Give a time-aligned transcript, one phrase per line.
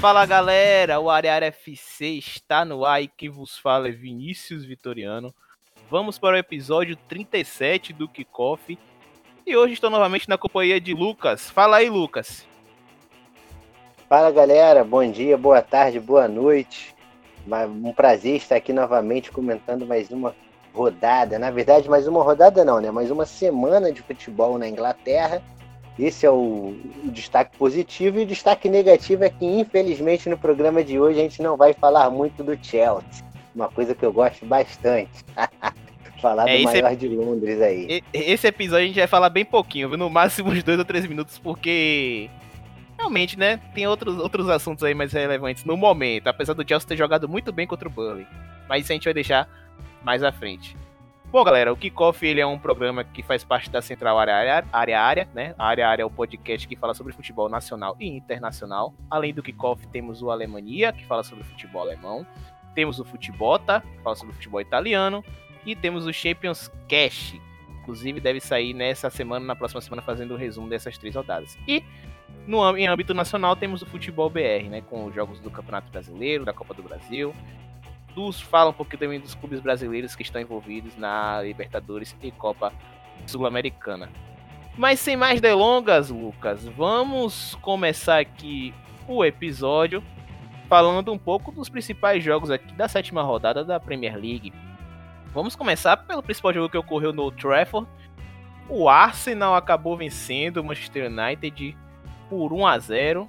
[0.00, 5.34] Fala galera, o Área FC está no ar e quem vos fala é Vinícius Vitoriano.
[5.90, 8.78] Vamos para o episódio 37 do Kickoff
[9.46, 11.50] e hoje estou novamente na companhia de Lucas.
[11.50, 12.46] Fala aí, Lucas.
[14.08, 16.94] Fala galera, bom dia, boa tarde, boa noite.
[17.84, 20.34] Um prazer estar aqui novamente comentando mais uma
[20.72, 21.38] rodada.
[21.38, 22.90] Na verdade, mais uma rodada não, né?
[22.90, 25.42] Mais uma semana de futebol na Inglaterra
[26.04, 30.82] esse é o, o, destaque positivo e o destaque negativo é que, infelizmente, no programa
[30.82, 33.24] de hoje a gente não vai falar muito do Chelsea.
[33.54, 35.24] Uma coisa que eu gosto bastante.
[36.20, 38.02] falar é, do maior de Londres aí.
[38.12, 41.38] Esse episódio a gente vai falar bem pouquinho, no máximo uns dois ou três minutos,
[41.38, 42.28] porque
[42.98, 46.96] realmente, né, tem outros, outros assuntos aí mais relevantes no momento, apesar do Chelsea ter
[46.96, 48.26] jogado muito bem contra o Burnley.
[48.68, 49.48] Mas isso a gente vai deixar
[50.04, 50.76] mais à frente.
[51.32, 54.64] Bom, galera, o Kickoff ele é um programa que faz parte da Central Área Área,
[54.72, 55.54] área, área né?
[55.56, 58.92] A Área Área é o podcast que fala sobre futebol nacional e internacional.
[59.08, 62.26] Além do Kickoff, temos o Alemania, que fala sobre futebol alemão.
[62.74, 65.24] Temos o Futebota, que fala sobre futebol italiano.
[65.64, 67.36] E temos o Champions Cash.
[67.80, 71.56] Inclusive, deve sair nessa semana, na próxima semana, fazendo o um resumo dessas três rodadas.
[71.68, 71.84] E
[72.44, 74.80] no, em âmbito nacional, temos o Futebol BR, né?
[74.80, 77.32] Com os jogos do Campeonato Brasileiro, da Copa do Brasil
[78.20, 82.70] dos fala um pouquinho também dos clubes brasileiros que estão envolvidos na Libertadores e Copa
[83.26, 84.10] Sul-Americana.
[84.76, 88.74] Mas sem mais delongas, Lucas, vamos começar aqui
[89.08, 90.02] o episódio
[90.68, 94.52] falando um pouco dos principais jogos aqui da sétima rodada da Premier League.
[95.32, 97.88] Vamos começar pelo principal jogo que ocorreu no Trafford.
[98.68, 101.76] O Arsenal acabou vencendo o Manchester United
[102.28, 103.28] por 1 a 0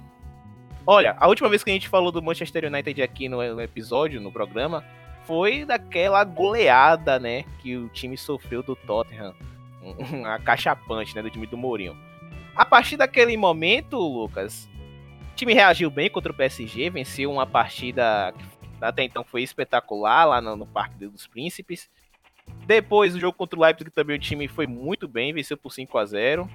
[0.86, 4.32] Olha, a última vez que a gente falou do Manchester United aqui no, episódio, no
[4.32, 4.84] programa,
[5.24, 9.32] foi daquela goleada, né, que o time sofreu do Tottenham,
[10.26, 11.96] a cachapante, né, do time do Mourinho.
[12.56, 14.68] A partir daquele momento, Lucas,
[15.32, 18.44] o time reagiu bem contra o PSG, venceu uma partida que
[18.80, 21.88] até então foi espetacular lá no, Parque dos Príncipes.
[22.66, 25.96] Depois, o jogo contra o Leipzig também o time foi muito bem, venceu por 5
[25.96, 26.50] a 0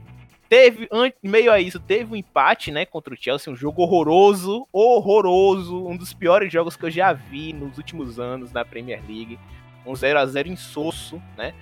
[0.50, 0.88] Teve,
[1.22, 5.98] meio a isso, teve um empate, né, contra o Chelsea, um jogo horroroso, horroroso, um
[5.98, 9.38] dos piores jogos que eu já vi nos últimos anos na Premier League.
[9.86, 11.54] Um 0 a 0 insosso, né?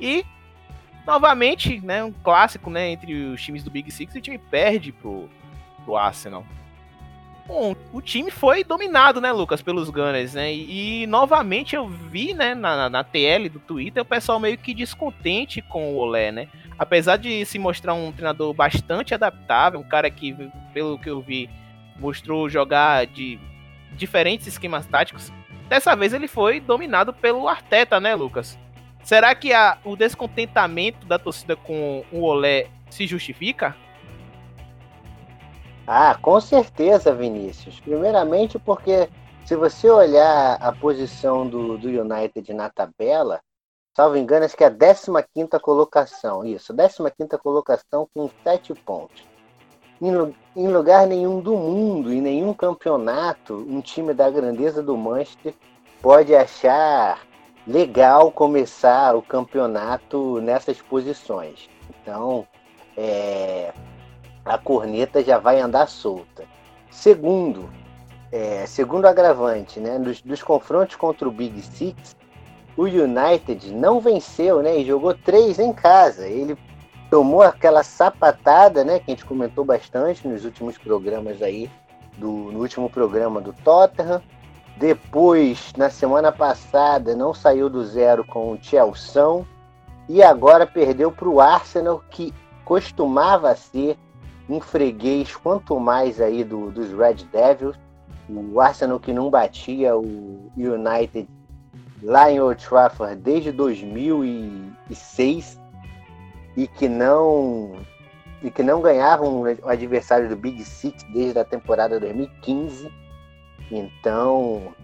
[0.00, 0.24] E
[1.06, 5.28] novamente, né, um clássico, né, entre os times do Big Six, o time perde pro,
[5.84, 6.44] pro Arsenal.
[7.46, 10.52] Bom, o time foi dominado, né, Lucas, pelos Gunners, né?
[10.52, 14.72] E, e novamente eu vi, né, na, na TL do Twitter, o pessoal meio que
[14.72, 16.48] descontente com o Olé, né?
[16.78, 20.34] Apesar de se mostrar um treinador bastante adaptável, um cara que,
[20.72, 21.50] pelo que eu vi,
[21.98, 23.38] mostrou jogar de
[23.92, 25.32] diferentes esquemas táticos,
[25.68, 28.58] dessa vez ele foi dominado pelo Arteta, né, Lucas?
[29.02, 33.76] Será que a, o descontentamento da torcida com o Olé se justifica?
[35.92, 37.80] Ah, com certeza, Vinícius.
[37.80, 39.08] Primeiramente porque
[39.44, 43.40] se você olhar a posição do, do United na tabela,
[43.96, 46.44] salvo engano, acho que é a 15 colocação.
[46.44, 49.24] Isso, 15 colocação com 7 pontos.
[50.00, 50.12] Em,
[50.54, 55.54] em lugar nenhum do mundo, em nenhum campeonato, um time da grandeza do Manchester
[56.00, 57.18] pode achar
[57.66, 61.68] legal começar o campeonato nessas posições.
[62.00, 62.46] Então,
[62.96, 63.72] é,
[64.44, 66.44] a corneta já vai andar solta.
[66.90, 67.68] Segundo,
[68.32, 72.16] é, segundo agravante, né, dos, dos, confrontos contra o Big Six,
[72.76, 76.26] o United não venceu, né, e jogou três em casa.
[76.26, 76.56] Ele
[77.10, 81.70] tomou aquela sapatada, né, que a gente comentou bastante nos últimos programas aí,
[82.16, 84.22] do, no último programa do Tottenham.
[84.76, 89.22] Depois, na semana passada, não saiu do zero com o Chelsea
[90.08, 92.32] e agora perdeu para o Arsenal, que
[92.64, 93.98] costumava ser
[94.50, 97.78] um freguês, quanto mais aí do, dos Red Devils.
[98.28, 101.28] O Arsenal que não batia o United
[102.02, 105.60] lá em Old Trafford desde 2006
[106.56, 107.76] e que não
[108.42, 112.90] e que não ganhava um adversário do Big Six desde a temporada 2015.
[113.70, 114.74] Então,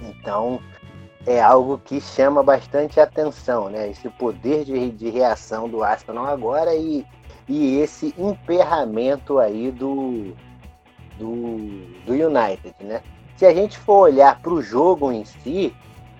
[0.00, 0.60] então
[1.26, 3.90] é algo que chama bastante atenção, né?
[3.90, 7.04] Esse poder de, de reação do Arsenal agora e
[7.48, 10.34] e esse emperramento aí do,
[11.18, 11.56] do,
[12.04, 13.02] do United, né?
[13.36, 15.74] Se a gente for olhar para o jogo em si,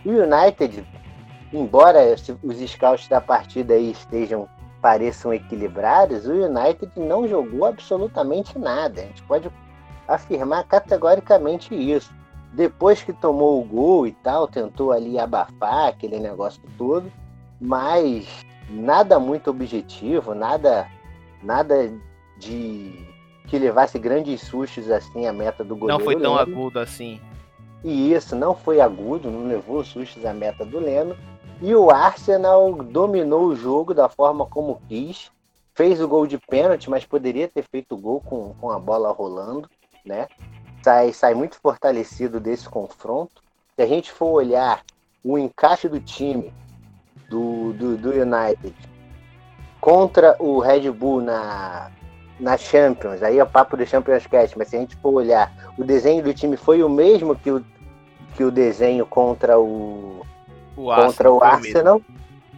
[0.05, 0.87] o United,
[1.52, 4.49] embora os scouts da partida aí estejam
[4.81, 9.00] pareçam equilibrados, o United não jogou absolutamente nada.
[9.00, 9.50] A gente pode
[10.06, 12.14] afirmar categoricamente isso.
[12.52, 17.11] Depois que tomou o gol e tal, tentou ali abafar aquele negócio todo,
[17.61, 20.87] mas nada muito objetivo, nada
[21.42, 21.92] nada
[22.38, 23.06] de
[23.46, 25.98] que levasse grandes sustos assim a meta do goleiro.
[25.98, 26.52] Não foi tão Leno.
[26.52, 27.20] agudo assim.
[27.84, 31.16] E isso não foi agudo, não levou sustos à meta do Leno.
[31.62, 35.30] E o Arsenal dominou o jogo da forma como quis.
[35.74, 39.12] Fez o gol de pênalti, mas poderia ter feito o gol com, com a bola
[39.12, 39.68] rolando,
[40.04, 40.26] né?
[40.82, 43.42] Sai, sai muito fortalecido desse confronto.
[43.74, 44.82] Se a gente for olhar
[45.22, 46.52] o encaixe do time
[47.28, 48.74] do, do, do United
[49.86, 51.92] contra o Red Bull na,
[52.40, 55.84] na Champions, aí é papo do Champions Cast, mas se a gente for olhar, o
[55.84, 57.64] desenho do time foi o mesmo que o,
[58.34, 60.26] que o desenho contra o,
[60.76, 62.02] O contra o Arsenal.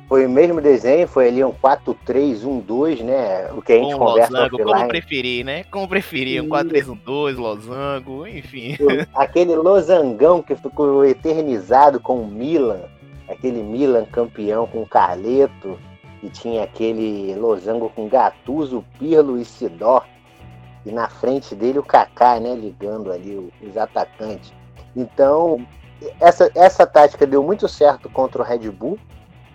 [0.08, 3.50] Foi o mesmo desenho, foi ali um 4-3-1-2, né?
[3.52, 4.88] O que a gente Com conversa losango, como offline.
[4.88, 5.64] preferir, né?
[5.64, 6.50] Como preferir, um Sim.
[6.50, 8.78] 4-3-1-2, losango, enfim.
[9.14, 12.84] Aquele losangão que ficou eternizado com o Milan,
[13.28, 15.78] aquele Milan campeão com o Carleto,
[16.22, 20.04] e tinha aquele losango com Gattuso, Pirlo e Sidor,
[20.84, 24.52] e na frente dele o Kaká, né, ligando ali os atacantes.
[24.96, 25.66] Então,
[26.20, 28.98] essa, essa tática deu muito certo contra o Red Bull.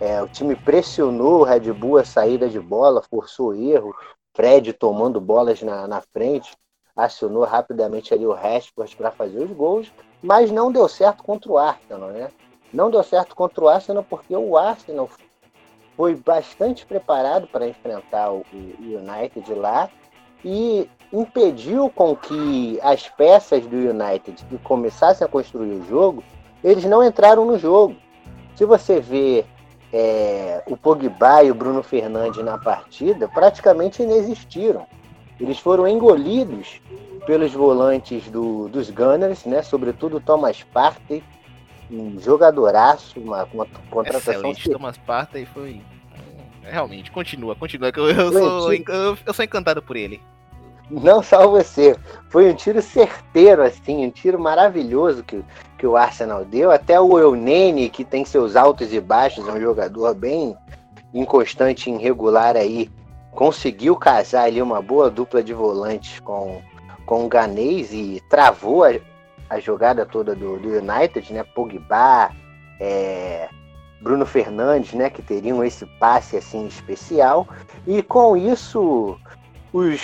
[0.00, 3.94] É, o time pressionou o Red Bull a saída de bola, forçou erro,
[4.34, 6.50] Fred tomando bolas na, na frente
[6.96, 11.58] acionou rapidamente ali o Rashford para fazer os gols, mas não deu certo contra o
[11.58, 12.30] Arsenal, né?
[12.72, 15.08] Não deu certo contra o Arsenal porque o Arsenal
[15.96, 19.88] foi bastante preparado para enfrentar o United lá
[20.44, 26.22] e impediu com que as peças do United que começassem a construir o jogo,
[26.62, 27.96] eles não entraram no jogo.
[28.56, 29.44] Se você vê
[29.92, 34.86] é, o Pogba e o Bruno Fernandes na partida, praticamente inexistiram.
[35.38, 36.80] Eles foram engolidos
[37.26, 39.62] pelos volantes do, dos Gunners, né?
[39.62, 41.22] Sobretudo Thomas Partey,
[41.94, 45.80] um jogadoraço, uma, uma contratação Excelente, Thomas Partey foi...
[46.62, 50.20] Realmente, continua, continua, que eu, eu, sou, eu, eu sou encantado por ele.
[50.90, 51.96] Não só você.
[52.28, 55.42] Foi um tiro certeiro, assim, um tiro maravilhoso que,
[55.78, 56.70] que o Arsenal deu.
[56.70, 60.56] Até o Eunene, que tem seus altos e baixos, é um jogador bem
[61.12, 62.90] inconstante e irregular aí,
[63.30, 66.60] conseguiu casar ali uma boa dupla de volantes com,
[67.06, 68.94] com o Ganês e travou a,
[69.48, 71.44] a jogada toda do, do United, né?
[71.54, 72.30] Pogba,
[72.80, 73.48] é,
[74.00, 75.10] Bruno Fernandes, né?
[75.10, 77.46] Que teriam esse passe assim especial.
[77.86, 79.18] E com isso,
[79.72, 80.00] os,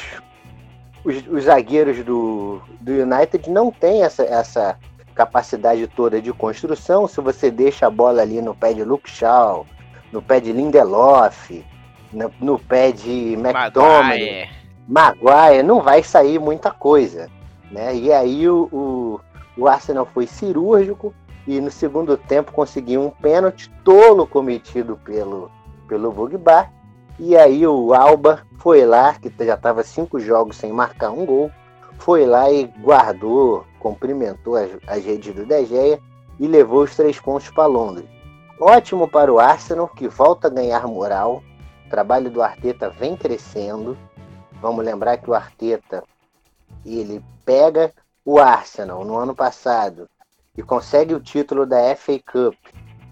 [1.04, 4.78] os, os zagueiros do, do United não têm essa, essa
[5.14, 7.06] capacidade toda de construção.
[7.06, 9.66] Se você deixa a bola ali no pé de Luke Shaw,
[10.12, 11.64] no pé de Lindelof,
[12.12, 14.48] no, no pé de McDominay, Maguire.
[14.88, 17.28] Maguire, não vai sair muita coisa.
[17.70, 17.94] Né?
[17.94, 19.20] E aí o, o,
[19.56, 21.14] o Arsenal foi cirúrgico
[21.46, 25.50] e no segundo tempo conseguiu um pênalti tolo cometido pelo,
[25.88, 26.68] pelo Pogba.
[27.18, 31.50] E aí o Alba foi lá, que já estava cinco jogos sem marcar um gol,
[31.98, 36.00] foi lá e guardou, cumprimentou as, as redes do De Gea
[36.38, 38.08] e levou os três pontos para Londres.
[38.58, 41.42] Ótimo para o Arsenal, que volta a ganhar moral.
[41.86, 43.96] O trabalho do Arteta vem crescendo.
[44.60, 46.04] Vamos lembrar que o Arteta
[46.84, 47.92] ele pega
[48.30, 50.08] o Arsenal no ano passado
[50.56, 52.54] e consegue o título da FA Cup.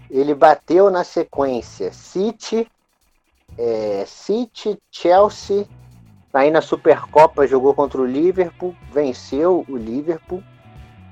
[0.09, 2.65] Ele bateu na sequência City,
[3.57, 5.67] é, City, Chelsea.
[6.33, 10.41] Aí na Supercopa jogou contra o Liverpool, venceu o Liverpool.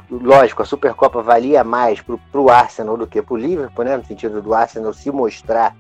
[0.10, 3.98] Lógico, a Supercopa valia mais para o Arsenal do que para o Liverpool, né?
[3.98, 5.76] No sentido do Arsenal se mostrar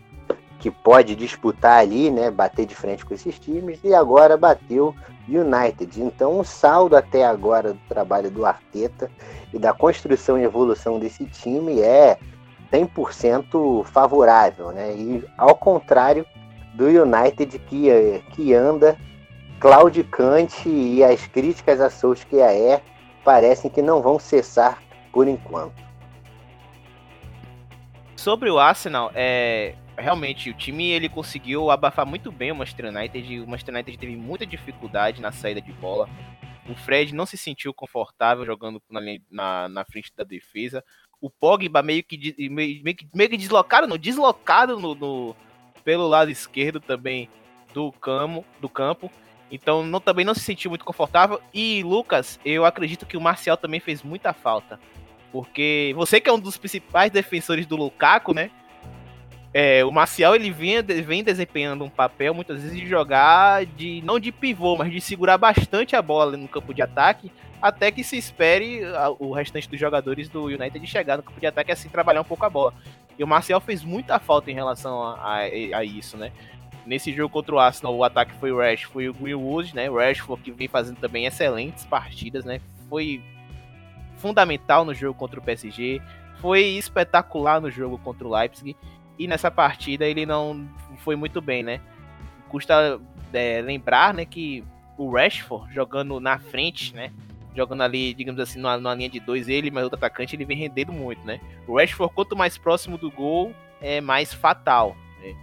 [0.59, 2.29] que pode disputar ali, né?
[2.29, 3.79] Bater de frente com esses times.
[3.85, 4.93] E agora bateu
[5.27, 6.01] United.
[6.01, 9.11] Então o saldo até agora do trabalho do Arteta
[9.53, 12.17] e da construção e evolução desse time é
[12.71, 14.93] 100% favorável, né?
[14.93, 16.25] E ao contrário
[16.73, 18.97] do United que, que anda
[19.59, 22.81] claudicante e as críticas a Solskjaer
[23.23, 24.81] parecem que não vão cessar
[25.11, 25.87] por enquanto.
[28.15, 33.39] Sobre o Arsenal, é, realmente o time ele conseguiu abafar muito bem o Manchester United.
[33.41, 36.07] O Manchester United teve muita dificuldade na saída de bola.
[36.69, 38.99] O Fred não se sentiu confortável jogando na,
[39.31, 40.83] na, na frente da defesa.
[41.19, 45.35] O Pogba meio que, meio, meio que, meio que deslocado, no, deslocado no, no,
[45.83, 47.29] pelo lado esquerdo também
[47.73, 49.11] do campo, do campo.
[49.49, 51.41] Então não, também não se sentiu muito confortável.
[51.53, 54.79] E Lucas, eu acredito que o Marcial também fez muita falta.
[55.31, 58.51] Porque você que é um dos principais defensores do Lukaku, né?
[59.59, 64.19] É, o Marcial ele vem, vem desempenhando um papel muitas vezes de jogar de não
[64.19, 68.15] de pivô, mas de segurar bastante a bola no campo de ataque, até que se
[68.15, 68.81] espere
[69.17, 72.23] o restante dos jogadores do United chegar no campo de ataque e assim trabalhar um
[72.23, 72.71] pouco a bola.
[73.17, 76.31] E o Marcial fez muita falta em relação a, a, a isso, né?
[76.85, 79.89] Nesse jogo contra o Arsenal, o ataque foi o Rash, foi o Greenwood, né?
[79.89, 82.61] O Rashford que vem fazendo também excelentes partidas, né?
[82.87, 83.23] Foi
[84.17, 85.99] fundamental no jogo contra o PSG,
[86.39, 88.75] foi espetacular no jogo contra o Leipzig
[89.17, 91.81] e nessa partida ele não foi muito bem, né?
[92.49, 92.99] Custa
[93.33, 94.63] é, lembrar, né, que
[94.97, 97.11] o Rashford jogando na frente, né?
[97.55, 100.57] Jogando ali, digamos assim, numa, numa linha de dois, ele, mas outro atacante, ele vem
[100.57, 101.39] rendendo muito, né?
[101.67, 104.95] O Rashford, quanto mais próximo do gol, é mais fatal.
[105.21, 105.35] Né?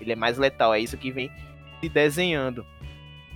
[0.00, 1.30] Ele é mais letal, é isso que vem
[1.80, 2.66] se desenhando.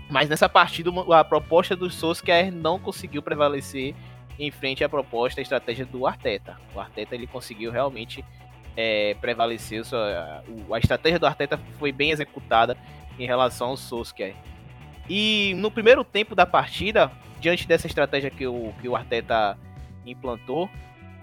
[0.09, 3.95] Mas nessa partida, a proposta do Solskjaer não conseguiu prevalecer
[4.39, 6.59] em frente à proposta, a estratégia do Arteta.
[6.75, 8.25] O Arteta ele conseguiu realmente
[8.77, 12.77] é, prevalecer, a, estratégia do Arteta foi bem executada
[13.19, 14.35] em relação ao Solskjaer.
[15.09, 19.59] E no primeiro tempo da partida, diante dessa estratégia que o, que o Arteta
[20.05, 20.69] implantou,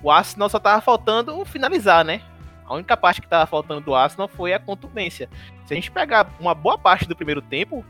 [0.01, 2.21] o Arsenal só tava faltando finalizar, né?
[2.65, 5.29] A única parte que tava faltando do Arsenal foi a contundência.
[5.65, 7.85] Se a gente pegar uma boa parte do primeiro tempo,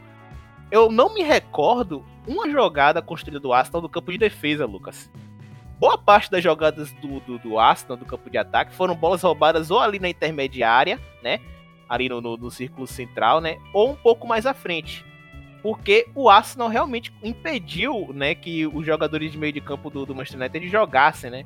[0.72, 5.12] eu não me recordo uma jogada construída do Arsenal no campo de defesa, Lucas.
[5.80, 9.80] Boa parte das jogadas do, do, do do campo de ataque, foram bolas roubadas ou
[9.80, 11.40] ali na intermediária, né?
[11.90, 13.58] Ali no, no, no círculo central, né?
[13.74, 15.06] Ou um pouco mais à frente.
[15.62, 20.14] Porque o Arsenal realmente impediu, né, que os jogadores de meio de campo do, do
[20.14, 21.46] Manchester United jogassem, né?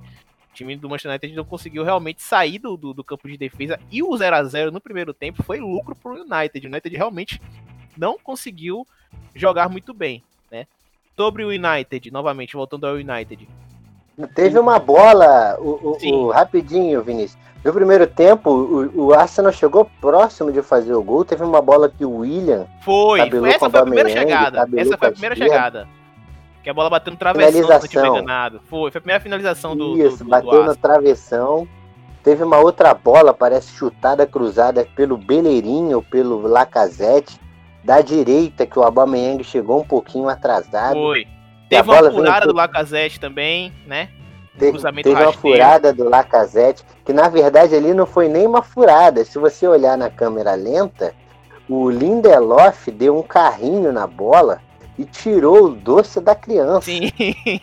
[0.50, 3.79] O time do Manchester United não conseguiu realmente sair do, do, do campo de defesa.
[3.91, 6.65] E o 0 a 0 no primeiro tempo foi lucro pro United.
[6.65, 7.39] O United realmente
[7.96, 8.88] não conseguiu
[9.36, 10.65] jogar muito bem, né?
[11.15, 13.48] Sobre o United, novamente, voltando ao United.
[14.34, 17.38] Teve uma bola, o, o, o rapidinho, Vinícius.
[17.64, 21.24] No primeiro tempo, o, o, Arsenal chegou próximo de fazer o gol.
[21.24, 22.66] Teve uma bola que o William.
[22.82, 24.68] Foi, foi essa foi a primeira chegada.
[24.76, 25.88] Essa foi a primeira chegada.
[26.64, 28.60] Que a bola bateu no travessão, se não enganado.
[28.68, 29.96] Foi, foi a primeira finalização do.
[29.98, 31.68] Isso, do, do, bateu no travessão.
[32.24, 37.40] Teve uma outra bola, parece chutada cruzada pelo Beleirinho, pelo Lacazette
[37.84, 40.96] da direita, que o Aubameyang chegou um pouquinho atrasado.
[40.96, 41.28] Foi.
[41.70, 44.10] Teve uma furada do Lacazette também, né?
[44.58, 49.24] Teve, teve uma furada do Lacazette, que na verdade ali não foi nem uma furada.
[49.24, 51.14] Se você olhar na câmera lenta,
[51.70, 54.60] o Lindelof deu um carrinho na bola
[54.98, 56.82] e tirou o doce da criança.
[56.82, 57.12] Sim.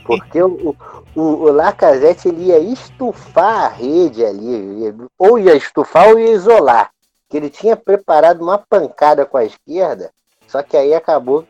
[0.06, 0.76] Porque o,
[1.16, 6.90] o, o Lacazette ele ia estufar a rede ali, ou ia estufar ou ia isolar
[7.34, 10.12] que ele tinha preparado uma pancada com a esquerda,
[10.46, 11.44] só que aí acabou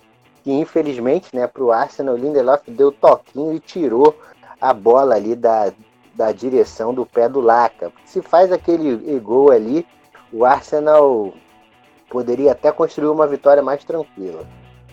[0.45, 4.17] que infelizmente, né, para o Arsenal, o Lindelof deu toquinho e tirou
[4.61, 5.73] a bola ali da,
[6.15, 7.91] da direção do pé do Laca.
[8.05, 9.87] Se faz aquele gol ali,
[10.31, 11.33] o Arsenal
[12.11, 14.47] poderia até construir uma vitória mais tranquila.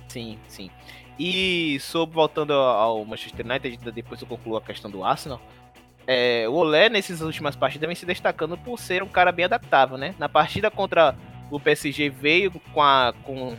[0.08, 0.72] Sim, sim.
[1.20, 5.40] E sobre voltando ao Manchester United, depois eu concluo a questão do Arsenal.
[6.08, 9.98] É, o Olé, nessas últimas partidas, vem se destacando por ser um cara bem adaptável,
[9.98, 10.16] né?
[10.18, 11.16] Na partida contra
[11.52, 13.56] o PSG veio com, a, com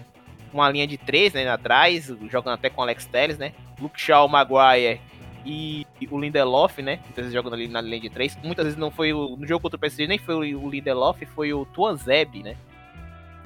[0.53, 3.53] uma linha de três né, atrás, jogando até com o Alex Telles, né?
[3.81, 5.01] Luke Shaw, Maguire
[5.45, 7.01] e o Lindelof, né?
[7.05, 8.37] Muitas vezes jogando ali na linha de três.
[8.43, 11.53] Muitas vezes não foi o, no jogo contra o PSG, nem foi o Lindelof, foi
[11.53, 12.57] o Tuanzeb, né?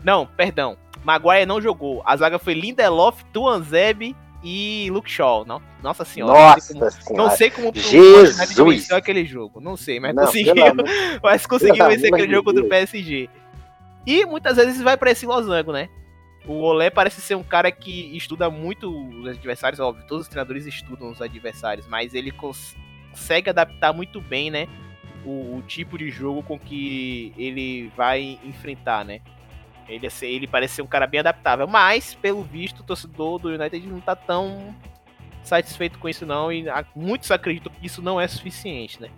[0.04, 0.76] Não, perdão.
[1.04, 2.02] Maguire não jogou.
[2.04, 5.44] A zaga foi Lindelof, Tuanzeb e Luke Shaw.
[5.44, 6.32] Não, nossa senhora.
[6.32, 8.58] Nossa não sei como, não sei como Jesus.
[8.58, 9.60] o venceu aquele jogo.
[9.60, 10.54] Não sei, mas não, conseguiu.
[11.22, 13.28] Mas conseguiu vencer aquele jogo contra o PSG.
[14.06, 15.88] E muitas vezes vai para esse losango, né?
[16.46, 20.64] O Olé parece ser um cara que estuda muito os adversários, óbvio, todos os treinadores
[20.64, 24.68] estudam os adversários, mas ele consegue adaptar muito bem, né?
[25.24, 29.20] O, o tipo de jogo com que ele vai enfrentar, né?
[29.88, 33.84] Ele, ele parece ser um cara bem adaptável, mas, pelo visto, o torcedor do United
[33.86, 34.74] não tá tão
[35.42, 36.52] satisfeito com isso, não.
[36.52, 39.10] E muitos acreditam que isso não é suficiente, né?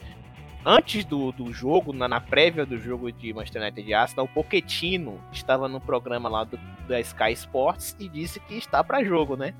[0.64, 4.28] Antes do, do jogo, na, na prévia do jogo de Manchester United e Arsenal, o
[4.28, 9.36] Pochettino estava no programa lá do, da Sky Sports e disse que está para jogo,
[9.36, 9.54] né?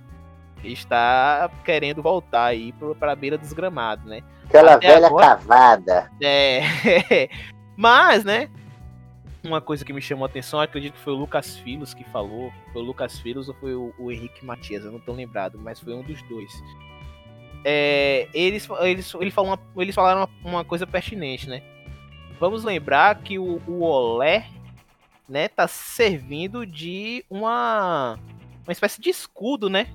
[0.62, 4.22] Está querendo voltar aí para a beira dos gramados, né?
[4.46, 6.10] Aquela Até velha agora, cavada.
[6.20, 6.60] É.
[7.76, 8.50] Mas, né?
[9.44, 12.52] uma coisa que me chamou a atenção, acredito que foi o Lucas Filos que falou.
[12.72, 15.80] Foi o Lucas Filos ou foi o, o Henrique Matias, eu não tô lembrado, mas
[15.80, 16.52] foi um dos dois.
[17.64, 21.62] É, eles, eles, eles, falam eles falaram uma, uma, coisa pertinente, né?
[22.38, 24.46] Vamos lembrar que o, o Olé,
[25.28, 28.18] né, tá servindo de uma,
[28.64, 29.88] uma espécie de escudo, né?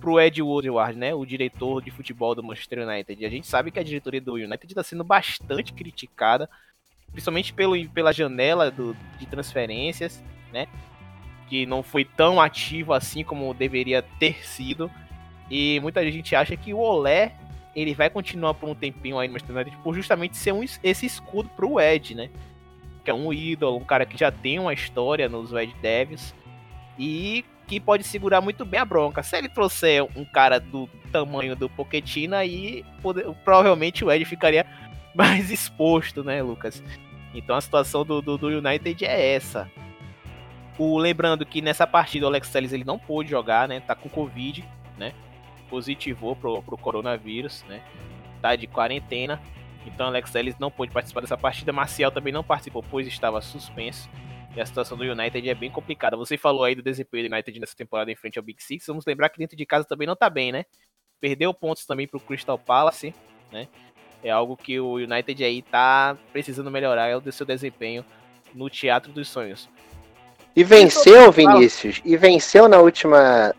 [0.00, 1.14] Pro Ed Woodward, né?
[1.14, 3.24] O diretor de futebol do Manchester United.
[3.24, 6.48] A gente sabe que a diretoria do United está sendo bastante criticada
[7.12, 10.66] principalmente pelo, pela janela do, de transferências, né?
[11.48, 14.90] Que não foi tão ativo assim como deveria ter sido.
[15.50, 17.32] E muita gente acha que o Olé
[17.74, 21.06] ele vai continuar por um tempinho aí no Manchester United por justamente ser um, esse
[21.06, 22.30] escudo pro Ed, né?
[23.04, 26.34] Que é um ídolo, um cara que já tem uma história nos Red Devils.
[26.98, 29.22] e que pode segurar muito bem a bronca.
[29.22, 32.84] Se ele trouxer um cara do tamanho do Pochettino, aí
[33.44, 34.66] provavelmente o Ed ficaria
[35.14, 36.82] mais exposto, né, Lucas?
[37.32, 39.70] Então a situação do, do, do United é essa.
[40.76, 43.78] O, lembrando que nessa partida o Alex Telles ele não pôde jogar, né?
[43.78, 44.64] Tá com Covid,
[44.98, 45.12] né?
[45.70, 47.82] Positivou pro, pro coronavírus, né?
[48.42, 49.40] Tá de quarentena.
[49.86, 51.72] Então Alex Telles não pôde participar dessa partida.
[51.72, 54.10] Marcial também não participou, pois estava suspenso.
[54.54, 56.16] E a situação do United é bem complicada.
[56.16, 58.84] Você falou aí do desempenho do United nessa temporada em frente ao Big Six.
[58.86, 60.64] Vamos lembrar que dentro de casa também não tá bem, né?
[61.20, 63.14] Perdeu pontos também pro Crystal Palace,
[63.52, 63.68] né?
[64.22, 68.04] É algo que o United aí tá precisando melhorar é o seu desempenho
[68.54, 69.68] no Teatro dos Sonhos.
[70.54, 73.54] E venceu, Vinícius, e venceu na última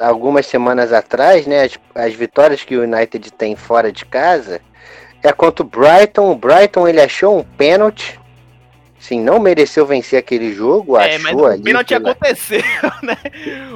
[0.00, 1.64] algumas semanas atrás, né?
[1.64, 4.60] As, as vitórias que o United tem fora de casa
[5.22, 6.30] é contra o Brighton.
[6.30, 8.18] O Brighton ele achou um pênalti
[8.98, 12.10] Sim, não mereceu vencer aquele jogo, é, achou mas o pênalti pela...
[12.10, 12.62] aconteceu,
[13.00, 13.16] né?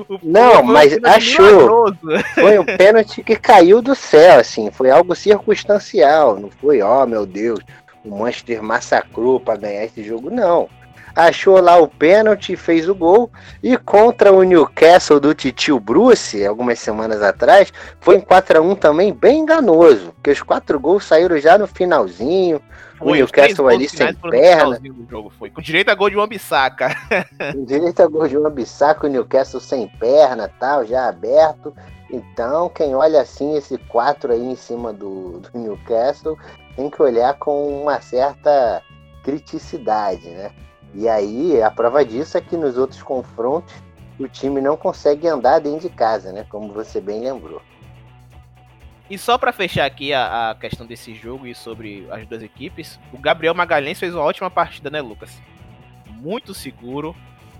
[0.08, 1.94] O não, mas achou.
[2.34, 7.06] Foi um pênalti que caiu do céu, assim, foi algo circunstancial, não foi, ó, oh,
[7.06, 7.60] meu Deus,
[8.04, 10.68] o Manchester massacrou para ganhar esse jogo, não
[11.14, 13.30] achou lá o pênalti, fez o gol.
[13.62, 18.74] E contra o Newcastle do Titio Bruce, algumas semanas atrás, foi em 4 a 1
[18.76, 22.60] também bem enganoso, porque os quatro gols saíram já no finalzinho.
[22.98, 24.80] Foi, o Newcastle ali sem perna.
[25.10, 25.50] Jogo, foi.
[25.50, 26.94] Com direito a gol de uma bissaca.
[27.52, 31.74] Com direito a gol de uma bissaca, o Newcastle sem perna, tal, já aberto.
[32.10, 36.38] Então, quem olha assim esse 4 aí em cima do, do Newcastle,
[36.76, 38.82] tem que olhar com uma certa
[39.24, 40.50] criticidade, né?
[40.94, 43.74] E aí, a prova disso é que nos outros confrontos
[44.18, 46.44] o time não consegue andar dentro de casa, né?
[46.48, 47.62] Como você bem lembrou.
[49.10, 52.98] E só para fechar aqui a, a, questão desse jogo e sobre as duas equipes,
[53.12, 55.40] o Gabriel Magalhães fez uma ótima partida, né, Lucas?
[56.08, 57.14] Muito seguro.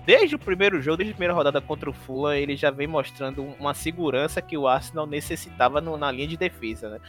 [0.05, 3.43] Desde o primeiro jogo, desde a primeira rodada contra o Fulham, ele já vem mostrando
[3.59, 6.99] uma segurança que o Arsenal necessitava no, na linha de defesa, né?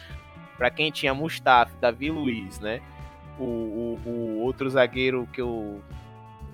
[0.57, 2.81] Para quem tinha Mustafa, Davi Luiz, né?
[3.39, 5.83] O, o, o outro zagueiro que eu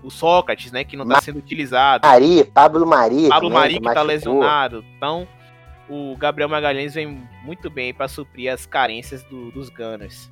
[0.02, 2.06] o Sócrates, né, que não está sendo utilizado.
[2.06, 3.28] Mari, Pablo Mari.
[3.28, 4.84] Pablo Mari que está lesionado.
[4.96, 5.26] Então,
[5.88, 10.30] o Gabriel Magalhães vem muito bem para suprir as carências do, dos Gunners.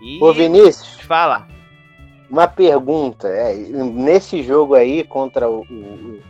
[0.00, 0.22] E...
[0.22, 1.00] Ô Vinícius.
[1.00, 1.46] Fala.
[2.30, 3.28] Uma pergunta.
[3.28, 6.22] É, nesse jogo aí contra o, o,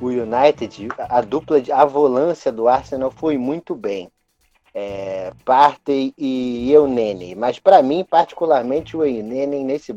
[0.00, 4.10] o United, a dupla de a volância do Arsenal foi muito bem.
[4.74, 7.34] É, Partey e Eunene.
[7.34, 9.94] Mas para mim, particularmente, o Eunene nesse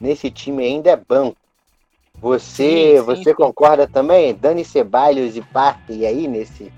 [0.00, 1.36] nesse time ainda é banco.
[2.20, 3.34] Você, sim, sim, você sim.
[3.34, 4.34] concorda também?
[4.34, 6.72] Dani Ceballos e Partey aí nesse,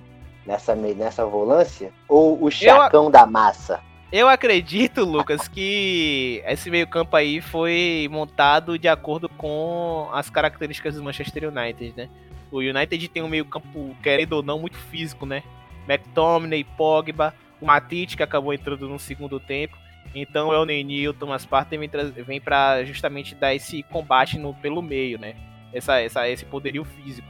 [0.47, 1.93] nessa, nessa volância?
[2.09, 3.81] Ou o chacão eu, da massa?
[4.11, 11.03] Eu acredito, Lucas, que esse meio-campo aí foi montado de acordo com as características do
[11.03, 12.09] Manchester United, né?
[12.51, 15.43] O United tem um meio-campo, querendo ou não, muito físico, né?
[15.89, 19.77] McTominay, Pogba, o Matite, que acabou entrando no segundo tempo.
[20.15, 21.91] Então é o Neni e o Thomas Partey vem,
[22.27, 25.35] vem para justamente dar esse combate no, pelo meio, né?
[25.73, 27.29] Essa, essa, esse poderio físico.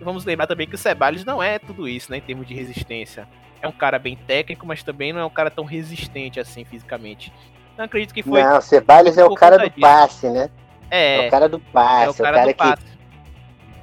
[0.00, 2.18] E vamos lembrar também que o Ceballos não é tudo isso, né?
[2.18, 3.26] Em termos de resistência.
[3.60, 7.32] É um cara bem técnico, mas também não é um cara tão resistente assim fisicamente.
[7.76, 8.42] Não acredito que foi.
[8.42, 10.50] Não, o Ceballos é o cara do passe, né?
[10.90, 11.24] É.
[11.24, 12.06] É o cara do passe.
[12.06, 12.96] É o cara, o cara que.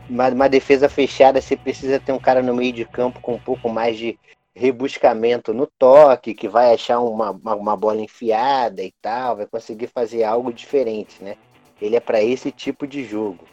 [0.09, 3.39] Uma, uma defesa fechada, você precisa ter um cara no meio de campo com um
[3.39, 4.19] pouco mais de
[4.55, 9.87] rebuscamento no toque, que vai achar uma, uma, uma, bola enfiada e tal, vai conseguir
[9.87, 11.35] fazer algo diferente, né?
[11.81, 13.45] Ele é para esse tipo de jogo.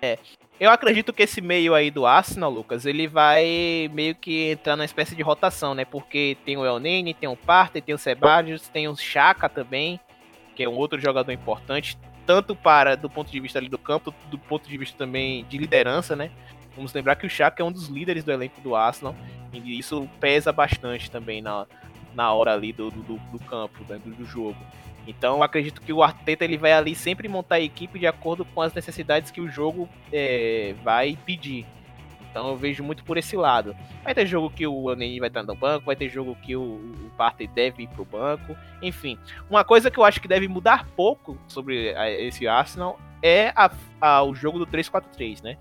[0.00, 0.18] É.
[0.58, 4.84] Eu acredito que esse meio aí do Arsenal, Lucas, ele vai meio que entrar numa
[4.84, 5.84] espécie de rotação, né?
[5.84, 9.98] Porque tem o El Nene, tem o Partey, tem o Sebadios, tem o Chaka também,
[10.54, 14.14] que é um outro jogador importante, tanto para do ponto de vista ali do campo,
[14.30, 16.30] do ponto de vista também de liderança, né?
[16.76, 19.14] Vamos lembrar que o Chaka é um dos líderes do elenco do Arsenal.
[19.52, 21.66] E isso pesa bastante também na,
[22.14, 24.56] na hora ali do, do, do campo, né, do, do jogo.
[25.06, 28.62] Então acredito que o Arteta ele vai ali sempre montar a equipe de acordo com
[28.62, 31.66] as necessidades que o jogo é, vai pedir.
[32.30, 33.76] Então eu vejo muito por esse lado.
[34.02, 36.62] Vai ter jogo que o Neni vai estar no banco, vai ter jogo que o,
[36.62, 38.56] o Partey deve ir pro banco.
[38.82, 39.16] Enfim,
[39.48, 44.22] uma coisa que eu acho que deve mudar pouco sobre esse Arsenal é a, a,
[44.24, 45.56] o jogo do 3-4-3, né?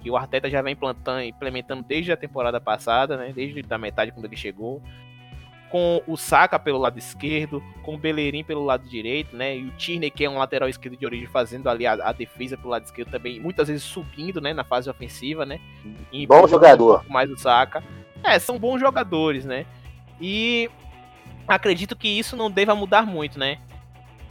[0.00, 3.32] Que o Arteta já vem implantando, implementando desde a temporada passada, né?
[3.34, 4.82] Desde a metade quando ele chegou.
[5.70, 9.56] Com o Saka pelo lado esquerdo, com o Bellerin pelo lado direito, né?
[9.56, 12.56] E o Tierney, que é um lateral esquerdo de origem, fazendo ali a, a defesa
[12.56, 14.52] pelo lado esquerdo também, muitas vezes subindo, né?
[14.52, 15.60] Na fase ofensiva, né?
[16.10, 17.04] E Bom jogador.
[17.08, 17.84] Um mais o Saka.
[18.24, 19.64] É, são bons jogadores, né?
[20.20, 20.68] E
[21.46, 23.58] acredito que isso não deva mudar muito, né?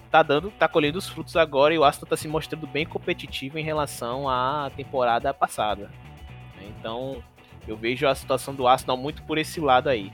[0.09, 3.57] Tá dando, tá colhendo os frutos agora e o Arsenal tá se mostrando bem competitivo
[3.57, 5.89] em relação à temporada passada.
[6.61, 7.23] Então,
[7.67, 10.11] eu vejo a situação do Arsenal muito por esse lado aí.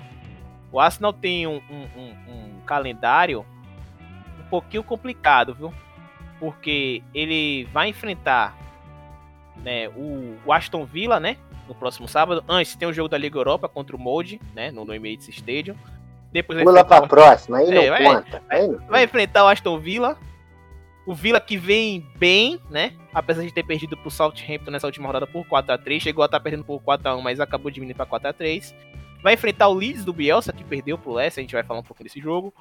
[0.71, 3.45] O Arsenal tem um, um, um, um calendário
[4.39, 5.73] um pouquinho complicado, viu?
[6.39, 8.57] Porque ele vai enfrentar
[9.55, 11.37] né, o, o Aston Villa, né?
[11.67, 12.43] No próximo sábado.
[12.47, 14.69] Antes tem o jogo da Liga Europa contra o Molde, né?
[14.69, 15.75] No, no Emirates Stadium.
[16.35, 18.43] Depois Pula pra próxima, aí é, não vai, conta.
[18.49, 20.17] Vai, vai, enfrentar o Aston Villa.
[21.05, 22.91] O Villa que vem bem, né?
[23.13, 26.01] Apesar de ter perdido pro Southampton nessa última rodada por 4x3.
[26.01, 28.75] Chegou a estar tá perdendo por 4x1, mas acabou diminuindo pra 4x3.
[29.23, 31.41] Vai enfrentar o Leeds do Bielsa, que perdeu pro Leicester.
[31.41, 32.53] A gente vai falar um pouco desse jogo.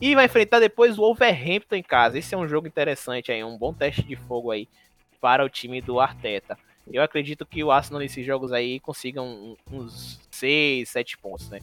[0.00, 2.18] E vai enfrentar depois o Wolverhampton em casa.
[2.18, 4.66] Esse é um jogo interessante aí, um bom teste de fogo aí
[5.20, 6.58] para o time do Arteta.
[6.92, 11.60] Eu acredito que o Arsenal nesses jogos aí consiga uns 6, 7 pontos, né?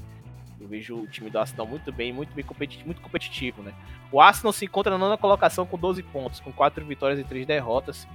[0.59, 3.73] Eu vejo o time do Arsenal muito bem, muito bem competitivo, muito competitivo, né?
[4.11, 7.45] O Arsenal se encontra na nona colocação com 12 pontos, com 4 vitórias e 3
[7.45, 8.07] derrotas.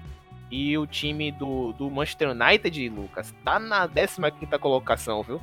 [0.51, 5.41] E o time do, do Manchester United, Lucas, tá na 15 colocação, viu?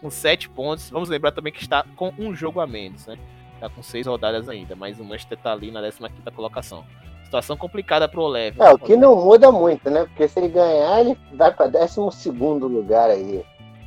[0.00, 0.88] Com 7 pontos.
[0.88, 3.18] Vamos lembrar também que está com um jogo a menos, né?
[3.58, 6.86] Tá com 6 rodadas ainda, mas o Manchester tá ali na 15 colocação.
[7.24, 8.60] Situação complicada pro Leve.
[8.60, 10.04] É, o que não muda muito, né?
[10.04, 13.44] Porque se ele ganhar, ele vai pra 12 lugar aí.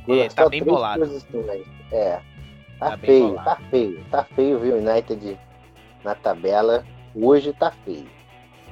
[0.08, 1.04] É, tá bem bolado.
[1.90, 2.20] É.
[2.84, 4.04] Tá, tá feio, tá feio.
[4.10, 4.76] Tá feio, viu?
[4.76, 5.38] United
[6.02, 6.84] na tabela.
[7.14, 8.08] Hoje tá feio.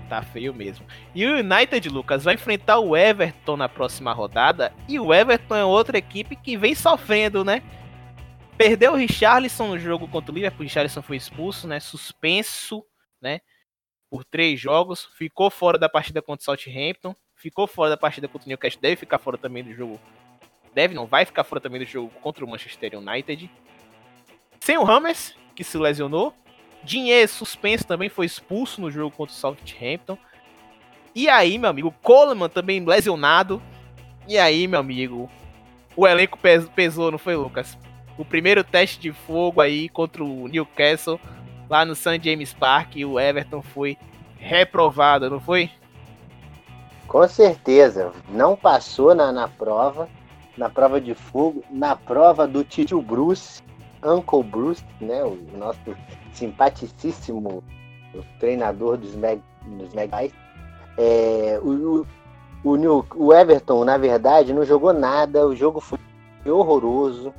[0.09, 0.85] Tá feio mesmo.
[1.15, 4.73] E o United, Lucas, vai enfrentar o Everton na próxima rodada.
[4.89, 7.63] E o Everton é outra equipe que vem sofrendo, né?
[8.59, 10.61] Perdeu o Richarlison no jogo contra o Liverpool.
[10.61, 11.81] O Richarlison foi expulso, né?
[11.81, 12.85] Suspenso,
[13.21, 13.41] né?
[14.13, 18.45] por três jogos, ficou fora da partida contra o Southampton, ficou fora da partida contra
[18.45, 19.99] o Newcastle, deve ficar fora também do jogo.
[20.75, 23.51] Deve não, vai ficar fora também do jogo contra o Manchester United.
[24.63, 26.33] Sem o Hammers, que se lesionou.
[26.85, 30.17] Dinheiro suspenso também foi expulso no jogo contra o Southampton.
[31.17, 33.61] E aí, meu amigo, Coleman também lesionado.
[34.29, 35.29] E aí, meu amigo,
[35.97, 36.39] o elenco
[36.77, 37.77] pesou, não foi, Lucas?
[38.17, 41.19] O primeiro teste de fogo aí contra o Newcastle
[41.69, 42.21] lá no St.
[42.23, 43.99] James Park e o Everton foi
[44.39, 45.73] reprovado, não foi?
[47.09, 48.13] Com certeza.
[48.29, 50.09] Não passou na, na prova,
[50.57, 53.61] na prova de fogo, na prova do tio Bruce,
[54.03, 55.23] Uncle Bruce, né?
[55.25, 55.81] O nosso
[56.33, 57.63] simpaticíssimo
[58.39, 60.33] treinador dos, Meg, dos Megais.
[60.99, 62.07] É, o,
[62.65, 65.99] o, o, o Everton, na verdade, não jogou nada, o jogo foi
[66.47, 67.33] horroroso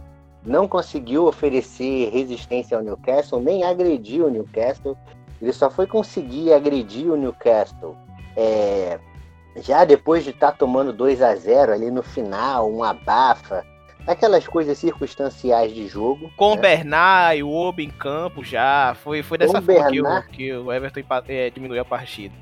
[0.45, 4.97] não conseguiu oferecer resistência ao Newcastle, nem agrediu o Newcastle.
[5.41, 7.95] Ele só foi conseguir agredir o Newcastle
[8.36, 8.99] é,
[9.58, 13.65] já depois de estar tá tomando 2 a 0 ali no final, um abafa,
[14.06, 16.32] aquelas coisas circunstanciais de jogo.
[16.36, 16.56] Com né?
[16.56, 20.54] o Bernard e o Obi em campo já, foi, foi dessa Com forma Bernard, que,
[20.54, 22.36] o, que o Everton é, diminuiu a partida.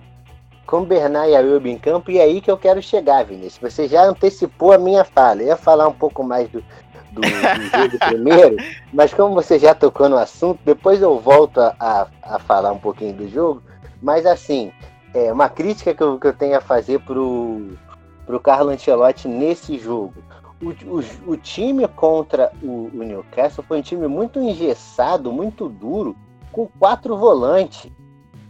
[0.66, 3.26] Com o Bernard e a Obi em campo, e é aí que eu quero chegar,
[3.26, 3.74] Vinícius.
[3.74, 5.42] Você já antecipou a minha fala.
[5.42, 6.64] Eu ia falar um pouco mais do,
[7.12, 8.56] do, do jogo primeiro,
[8.94, 13.14] mas como você já tocou no assunto, depois eu volto a, a falar um pouquinho
[13.14, 13.62] do jogo.
[14.02, 14.72] Mas assim,
[15.14, 17.78] é uma crítica que eu, que eu tenho a fazer pro,
[18.26, 20.14] pro Carlo Ancelotti nesse jogo.
[20.62, 26.16] O, o, o time contra o, o, Newcastle foi um time muito engessado, muito duro,
[26.52, 27.92] com quatro volantes,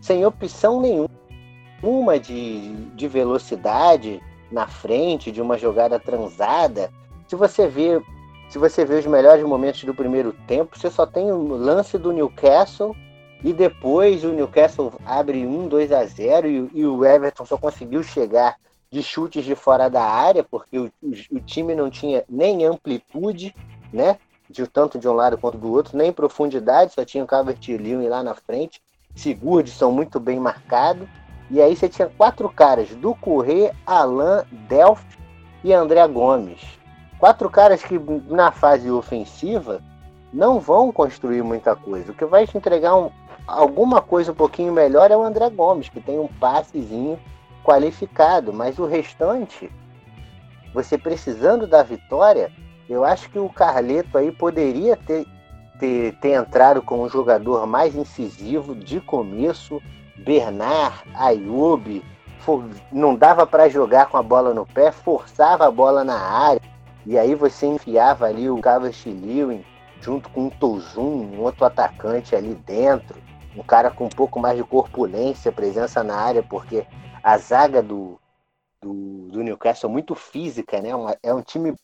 [0.02, 4.22] sem opção nenhuma de, de velocidade
[4.52, 6.92] na frente, de uma jogada transada.
[7.28, 8.02] Se você vê
[8.52, 12.12] se você vê os melhores momentos do primeiro tempo, você só tem o lance do
[12.12, 12.94] Newcastle
[13.42, 18.04] e depois o Newcastle abre 1, 2 a 0 e, e o Everton só conseguiu
[18.04, 18.58] chegar
[18.92, 20.92] de chutes de fora da área, porque o,
[21.32, 23.56] o, time não tinha nem amplitude,
[23.92, 24.18] né?
[24.50, 28.10] De tanto de um lado quanto do outro, nem profundidade, só tinha o Calvert Lewin
[28.10, 28.82] lá na frente.
[29.68, 31.08] são muito bem marcados.
[31.50, 35.18] E aí você tinha quatro caras, do Corrêa, Alain, Delphi
[35.64, 36.82] e André Gomes
[37.22, 39.80] quatro caras que na fase ofensiva
[40.34, 42.12] não vão construir muita coisa.
[42.12, 43.12] O que vai te entregar um,
[43.46, 47.20] alguma coisa um pouquinho melhor é o André Gomes, que tem um passezinho
[47.64, 49.72] qualificado, mas o restante,
[50.74, 52.52] você precisando da vitória,
[52.90, 55.26] eu acho que o Carleto aí poderia ter,
[55.80, 59.82] ter, ter entrado com um jogador mais incisivo de começo,
[60.18, 62.04] Bernard, Ayub,
[62.92, 66.62] não dava para jogar com a bola no pé, forçava a bola na área,
[67.06, 69.64] e aí você enfiava ali o Carlos Lewin
[70.02, 73.18] junto com o Tozum, um outro atacante ali dentro,
[73.56, 76.86] um cara com um pouco mais de corpulência, presença na área, porque
[77.24, 78.20] a zaga do,
[78.82, 80.96] do, do Newcastle é muito física, né?
[80.96, 81.76] Uma, é um time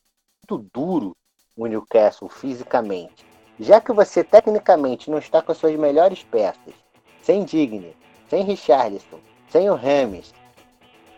[0.50, 1.16] muito duro,
[1.56, 3.26] o Newcastle, fisicamente.
[3.60, 6.74] Já que você tecnicamente não está com as suas melhores peças,
[7.22, 7.96] sem Digne,
[8.30, 9.20] sem Richarlison,
[9.50, 10.34] sem o Rames,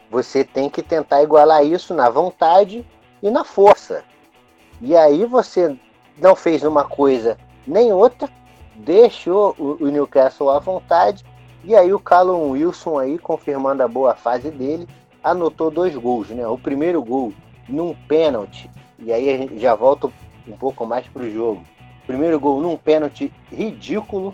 [0.10, 2.86] você tem que tentar igualar isso na vontade
[3.21, 4.03] e na força.
[4.82, 5.77] E aí você
[6.17, 8.29] não fez uma coisa nem outra,
[8.75, 11.25] deixou o, Newcastle à vontade.
[11.63, 14.88] E aí o Callum Wilson aí, confirmando a boa fase dele,
[15.24, 16.48] anotou dois gols, né?
[16.48, 17.34] O primeiro gol
[17.67, 18.69] num pênalti.
[18.98, 20.10] E aí a gente já volta
[20.48, 21.63] um pouco mais pro jogo.
[22.08, 24.34] Primeiro gol num pênalti ridículo.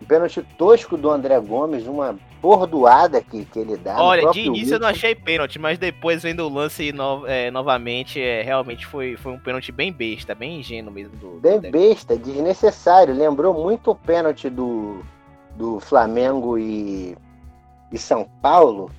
[0.00, 4.00] Um pênalti tosco do André Gomes, uma bordoada que, que ele dá.
[4.02, 8.20] Olha, de início eu não achei pênalti, mas depois vendo o lance no, é, novamente,
[8.20, 11.16] é, realmente foi, foi um pênalti bem besta, bem ingênuo mesmo.
[11.16, 13.14] Do, bem do besta, desnecessário.
[13.14, 15.02] Lembrou muito o pênalti do,
[15.56, 17.16] do Flamengo e,
[17.90, 18.90] e São Paulo.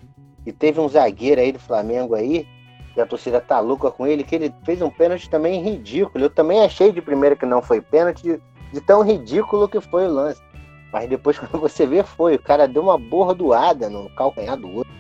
[0.46, 2.48] E teve um zagueiro aí do Flamengo aí,
[2.94, 6.24] que a torcida tá louca com ele, que ele fez um pênalti também ridículo.
[6.24, 8.42] Eu também achei de primeira que não foi pênalti, de,
[8.74, 10.42] de tão ridículo que foi o lance.
[10.92, 12.36] Mas depois, quando você vê, foi.
[12.36, 14.98] O cara deu uma bordoada no calcanhar do outro.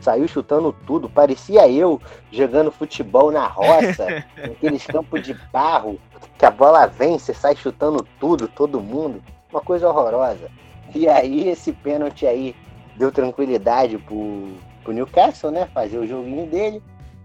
[0.00, 1.08] Saiu chutando tudo.
[1.08, 4.06] Parecia eu jogando futebol na roça,
[4.44, 5.98] aqueles campos de barro,
[6.38, 9.20] que a bola vem, você sai chutando tudo, todo mundo.
[9.50, 10.48] Uma coisa horrorosa.
[10.94, 12.54] E aí, esse pênalti aí
[12.96, 15.68] deu tranquilidade pro, pro Newcastle, né?
[15.72, 16.82] Fazer o joguinho dele.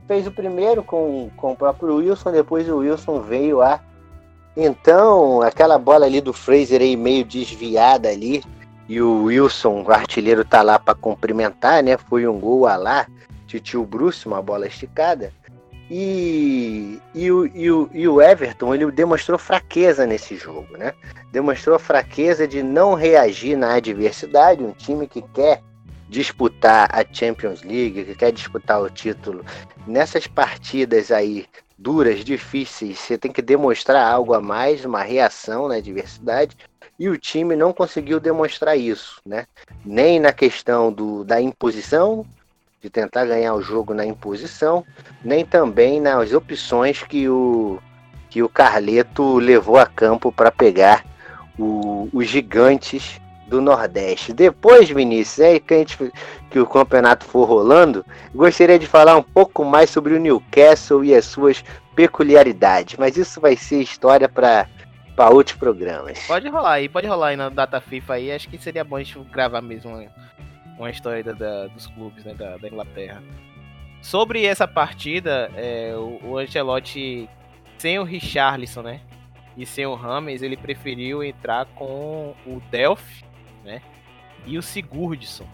[0.08, 3.80] Fez o primeiro com, com o próprio Wilson, depois o Wilson veio a
[4.56, 8.44] então, aquela bola ali do Fraser aí meio desviada ali,
[8.88, 11.98] e o Wilson, o artilheiro, tá lá para cumprimentar, né?
[11.98, 13.08] Foi um gol a lá,
[13.48, 15.34] Titio Bruce, uma bola esticada.
[15.96, 20.92] E, e, o, e, o, e o Everton, ele demonstrou fraqueza nesse jogo, né?
[21.32, 25.62] Demonstrou fraqueza de não reagir na adversidade, um time que quer
[26.10, 29.46] disputar a Champions League, que quer disputar o título.
[29.86, 31.46] Nessas partidas aí
[31.78, 36.58] duras, difíceis, você tem que demonstrar algo a mais, uma reação na adversidade,
[36.98, 39.46] e o time não conseguiu demonstrar isso, né?
[39.86, 42.26] Nem na questão do, da imposição,
[42.84, 44.84] de tentar ganhar o jogo na imposição,
[45.24, 47.80] nem também nas opções que o,
[48.30, 51.06] que o Carleto levou a campo para pegar
[51.58, 54.34] o, os gigantes do Nordeste.
[54.34, 56.12] Depois, Vinícius, é que, a gente,
[56.50, 61.16] que o campeonato for rolando, gostaria de falar um pouco mais sobre o Newcastle e
[61.16, 61.64] as suas
[61.96, 64.68] peculiaridades, mas isso vai ser história para
[65.16, 66.18] para outros programas.
[66.26, 68.32] Pode rolar aí, pode rolar aí na data FIFA aí.
[68.32, 69.96] Acho que seria bom a gente gravar mesmo
[70.78, 73.24] uma, história da, da, dos clubes né, da, da, Inglaterra.
[74.02, 77.30] Sobre essa partida, é, o, o Ancelotti,
[77.78, 79.02] sem o Richarlison, né?
[79.56, 83.24] E sem o Rames, ele preferiu entrar com o Delphi
[83.64, 83.82] né?
[84.46, 85.48] E o Sigurdsson.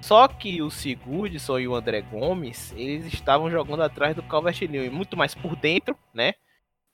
[0.00, 5.16] Só que o Sigurdsson e o André Gomes, eles estavam jogando atrás do Calvert-Lewin, muito
[5.16, 6.34] mais por dentro, né?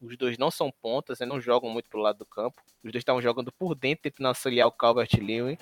[0.01, 1.27] Os dois não são pontas, né?
[1.27, 2.61] não jogam muito pro lado do campo.
[2.83, 5.57] Os dois estavam jogando por dentro, tentando auxiliar o Calvert-Lewin,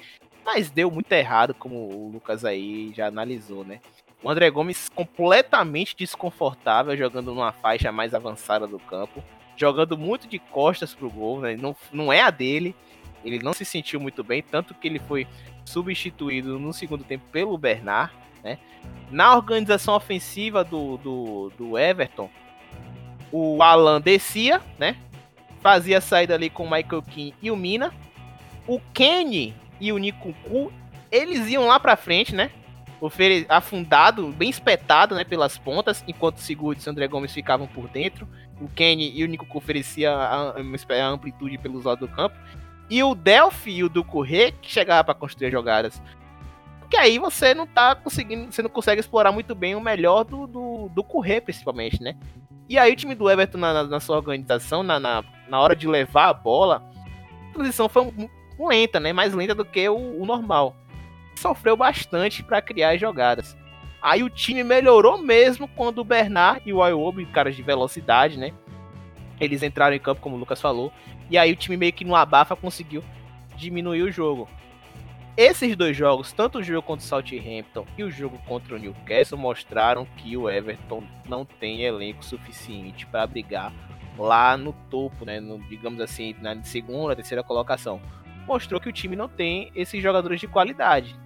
[0.45, 3.81] mas deu muito errado, como o Lucas aí já analisou, né?
[4.23, 9.23] O André Gomes completamente desconfortável jogando numa faixa mais avançada do campo,
[9.57, 11.57] jogando muito de costas pro gol, né?
[11.57, 12.75] Não, não é a dele.
[13.25, 15.27] Ele não se sentiu muito bem, tanto que ele foi
[15.65, 18.13] substituído no segundo tempo pelo Bernard.
[18.43, 18.59] Né?
[19.11, 22.31] Na organização ofensiva do, do, do Everton,
[23.31, 24.97] o Alan descia, né?
[25.61, 27.93] Fazia a saída ali com o Michael King e o Mina.
[28.67, 30.73] O Kenny e o Nikuku,
[31.11, 32.51] eles iam lá pra frente, né?
[33.49, 37.89] afundado, bem espetado, né, pelas pontas, enquanto o Sigurd e o André Gomes ficavam por
[37.89, 38.29] dentro.
[38.61, 40.55] O Kenny e o Nikuku ofereciam a,
[41.09, 42.37] amplitude pelos lados do campo
[42.91, 46.03] e o Delphi e o Ducurre que chegava para construir jogadas.
[46.81, 50.47] Porque aí você não tá conseguindo, você não consegue explorar muito bem o melhor do,
[50.49, 52.17] do, do Correr, principalmente, né?
[52.69, 55.87] E aí o time do Everton na, na sua organização, na, na, na, hora de
[55.87, 56.85] levar a bola,
[57.49, 58.13] a transição foi
[58.69, 59.13] lenta, né?
[59.13, 60.77] Mais lenta do que o, o normal.
[61.37, 63.57] Sofreu bastante para criar jogadas.
[64.03, 68.53] Aí o time melhorou mesmo quando o Bernard e o Ayoub, caras de velocidade, né?
[69.39, 70.93] Eles entraram em campo, como o Lucas falou,
[71.31, 73.03] e aí o time meio que no abafa conseguiu
[73.57, 74.49] diminuir o jogo.
[75.37, 79.39] Esses dois jogos, tanto o jogo contra o Southampton e o jogo contra o Newcastle,
[79.39, 83.73] mostraram que o Everton não tem elenco suficiente para brigar
[84.19, 85.41] lá no topo, né?
[85.41, 88.01] No, digamos assim, na segunda, terceira colocação.
[88.47, 91.17] Mostrou que o time não tem esses jogadores de qualidade.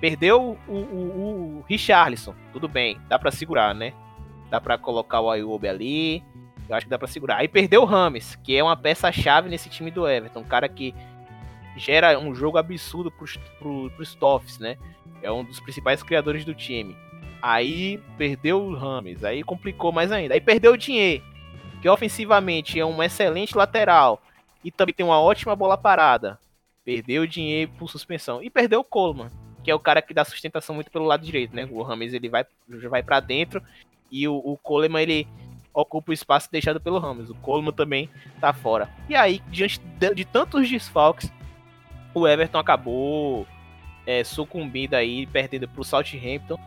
[0.00, 3.92] Perdeu o, o, o Richarlison, tudo bem, dá para segurar, né?
[4.48, 6.24] Dá para colocar o Ayoub ali,
[6.70, 7.38] eu acho que dá para segurar.
[7.38, 10.40] Aí perdeu o Rames, que é uma peça-chave nesse time do Everton.
[10.40, 10.94] Um cara que
[11.76, 14.76] gera um jogo absurdo pros, pro, pros Toffs, né?
[15.22, 16.96] É um dos principais criadores do time.
[17.42, 20.34] Aí perdeu o Rames, aí complicou mais ainda.
[20.34, 21.24] Aí perdeu o Dinheiro,
[21.82, 24.22] que ofensivamente é um excelente lateral
[24.64, 26.38] e também tem uma ótima bola parada.
[26.84, 28.42] Perdeu dinheiro por suspensão.
[28.42, 29.30] E perdeu o Coleman,
[29.62, 31.68] que é o cara que dá sustentação muito pelo lado direito, né?
[31.70, 32.44] O Rames ele vai,
[32.88, 33.62] vai para dentro
[34.10, 35.28] e o, o Coleman ele
[35.72, 37.30] ocupa o espaço deixado pelo Ramos.
[37.30, 38.90] O Coleman também tá fora.
[39.08, 41.32] E aí, diante de, de tantos desfalques,
[42.12, 43.46] o Everton acabou
[44.06, 46.58] é, sucumbindo aí, perdendo pro Southampton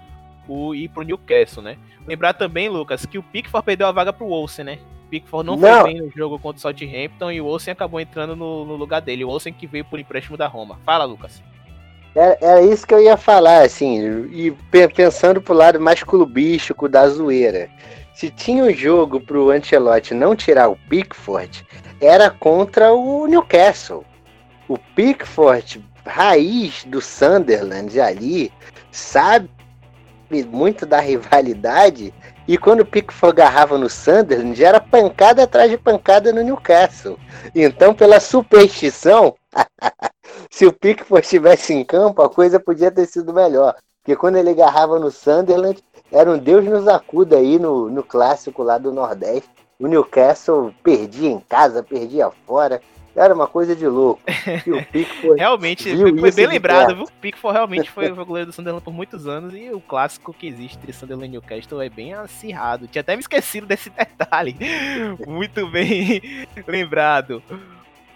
[0.48, 1.78] o, e pro Newcastle, né?
[2.08, 4.80] Lembrar também, Lucas, que o Pickford perdeu a vaga pro Olsen, né?
[5.14, 8.00] O Pickford não, não, foi bem no jogo contra o Southampton e o Olsen acabou
[8.00, 9.24] entrando no, no lugar dele.
[9.24, 10.80] O Olsen que veio por empréstimo da Roma.
[10.84, 11.42] Fala, Lucas.
[12.16, 14.52] Era, era, isso que eu ia falar, assim, e
[14.96, 17.70] pensando pro lado mais clubístico da zoeira.
[18.16, 21.64] Se tinha um jogo pro Ancelotti não tirar o Pickford,
[22.02, 24.04] era contra o Newcastle.
[24.68, 28.52] O Pickford, raiz do Sunderland ali,
[28.92, 29.50] sabe
[30.52, 32.12] muito da rivalidade.
[32.48, 37.18] E quando o Pickford agarrava no Sunderland, era pancada atrás de pancada no Newcastle.
[37.56, 39.36] Então, pela superstição,
[40.52, 43.76] se o Pickford estivesse em campo, a coisa podia ter sido melhor.
[44.04, 48.62] Porque quando ele agarrava no Sunderland, era um Deus nos acuda aí no, no clássico
[48.62, 49.50] lá do Nordeste.
[49.80, 52.82] O Newcastle perdia em casa, perdia fora.
[53.16, 54.22] Era uma coisa de louco.
[54.66, 57.04] E o Pickford realmente, foi, foi bem lembrado, viu?
[57.04, 60.48] O Pickford realmente foi o goleiro do Sunderland por muitos anos e o clássico que
[60.48, 62.88] existe entre Sunderland e Newcastle é bem acirrado.
[62.88, 64.56] Tinha até me esquecido desse detalhe.
[65.28, 66.22] Muito bem
[66.68, 67.44] lembrado.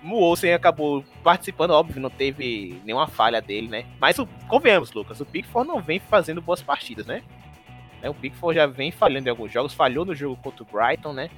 [0.03, 3.85] O Olsen acabou participando, óbvio, não teve nenhuma falha dele, né?
[3.99, 7.21] Mas o, convenhamos, Lucas, o Pickford não vem fazendo boas partidas, né?
[8.03, 11.29] O Pickford já vem falhando em alguns jogos, falhou no jogo contra o Brighton, né?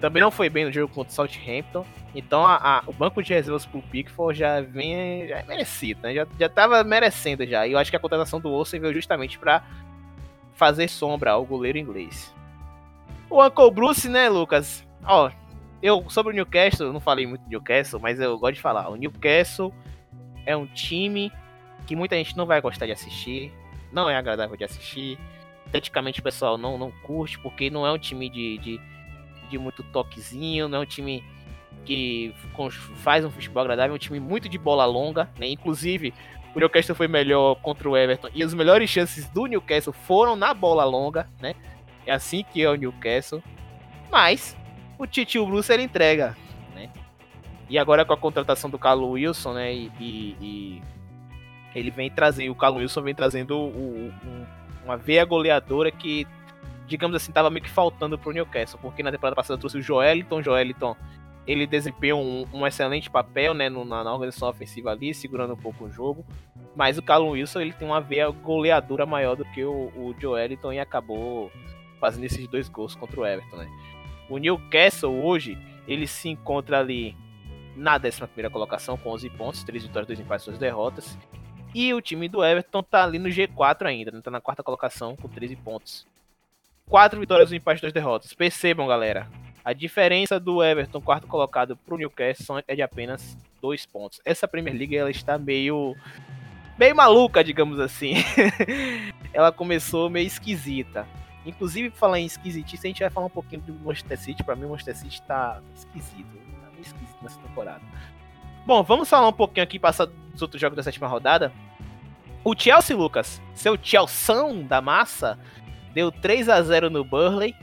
[0.00, 1.84] Também não foi bem no jogo contra o Southampton.
[2.14, 6.14] Então a, a, o banco de reservas pro Pickford já vem já é merecido, né?
[6.14, 7.66] Já, já tava merecendo já.
[7.66, 9.62] E eu acho que a contratação do Olsen veio justamente para
[10.54, 12.34] fazer sombra ao goleiro inglês.
[13.28, 14.86] O Uncle Bruce, né, Lucas?
[15.04, 15.30] Ó,
[15.82, 18.88] eu sobre o Newcastle, eu não falei muito do Newcastle, mas eu gosto de falar.
[18.88, 19.72] O Newcastle
[20.44, 21.30] é um time
[21.86, 23.52] que muita gente não vai gostar de assistir,
[23.92, 25.18] não é agradável de assistir.
[25.66, 28.80] Esteticamente o pessoal não, não curte, porque não é um time de, de
[29.50, 31.24] de muito toquezinho, não é um time
[31.84, 32.34] que
[32.96, 35.48] faz um futebol agradável, é um time muito de bola longa, né?
[35.48, 36.14] Inclusive,
[36.54, 40.52] o Newcastle foi melhor contra o Everton e as melhores chances do Newcastle foram na
[40.52, 41.54] bola longa, né?
[42.06, 43.42] É assim que é o Newcastle.
[44.10, 44.56] Mas
[44.98, 46.36] o Titio Bruce ele entrega,
[46.74, 46.90] né?
[47.68, 49.72] E agora com a contratação do Carlos Wilson, né?
[49.72, 50.82] E, e, e
[51.74, 54.46] ele vem trazendo, o Carlos Wilson vem trazendo o, o,
[54.84, 56.26] uma veia goleadora que
[56.90, 60.38] digamos assim, tava meio que faltando pro Newcastle, porque na temporada passada trouxe o Joeliton,
[60.38, 60.96] o Joeliton
[61.46, 65.84] ele desempenhou um, um, excelente papel né, na, na, organização ofensiva ali, segurando um pouco
[65.84, 66.24] o jogo.
[66.76, 70.72] Mas o Callum Wilson ele tem uma veia goleadora maior do que o, o Joeliton
[70.72, 71.50] e acabou
[71.98, 73.56] fazendo esses dois gols contra o Everton.
[73.56, 73.68] Né?
[74.28, 75.56] O Newcastle hoje
[75.88, 77.16] ele se encontra ali
[77.74, 81.18] na 11 colocação com 11 pontos, 3 vitórias, 2 empates, 2 derrotas.
[81.74, 84.20] E o time do Everton tá ali no G4 ainda, né?
[84.20, 86.09] tá na quarta colocação com 13 pontos
[86.90, 88.34] quatro vitórias, um empate, duas derrotas.
[88.34, 89.28] Percebam, galera.
[89.64, 94.20] A diferença do Everton, quarto colocado, para o Newcastle é de apenas dois pontos.
[94.24, 95.94] Essa Premier League ela está meio.
[96.76, 98.14] meio maluca, digamos assim.
[99.32, 101.06] ela começou meio esquisita.
[101.46, 104.42] Inclusive, falar em esquisitice, a gente vai falar um pouquinho do Manchester City.
[104.42, 106.38] Para mim, o Manchester City está esquisito.
[106.60, 107.82] Tá meio esquisito nessa temporada.
[108.66, 111.52] Bom, vamos falar um pouquinho aqui, passar dos outros jogos da sétima rodada.
[112.42, 114.34] O Chelsea, Lucas, seu Chelsea
[114.66, 115.38] da massa,
[115.94, 117.54] deu 3 a 0 no Burley.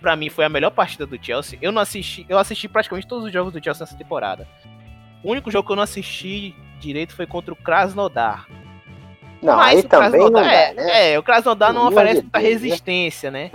[0.00, 1.58] Para mim foi a melhor partida do Chelsea.
[1.62, 4.46] Eu não assisti, eu assisti praticamente todos os jogos do Chelsea nessa temporada.
[5.22, 8.46] O único jogo que eu não assisti direito foi contra o Krasnodar.
[9.42, 11.12] Não, Mas aí também não dá, é, né?
[11.12, 12.44] é, o Krasnodar não oferece muita né?
[12.44, 13.50] resistência, né?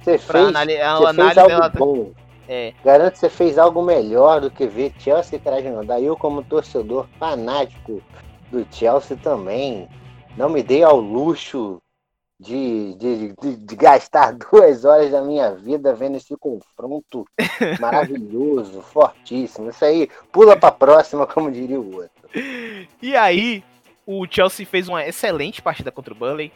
[0.00, 2.12] Você fez, anali você fez algo bom.
[2.48, 2.72] É.
[2.84, 6.00] Garanto que você fez algo melhor do que ver Chelsea e Krasnodar.
[6.00, 8.02] Eu, como torcedor fanático
[8.50, 9.88] do Chelsea também,
[10.36, 11.80] não me dei ao luxo
[12.38, 17.26] de, de, de, de, gastar duas horas da minha vida vendo esse confronto
[17.80, 19.70] maravilhoso, fortíssimo.
[19.70, 22.28] Isso aí, pula pra próxima, como diria o outro.
[23.02, 23.64] E aí,
[24.06, 26.52] o Chelsea fez uma excelente partida contra o Burnley.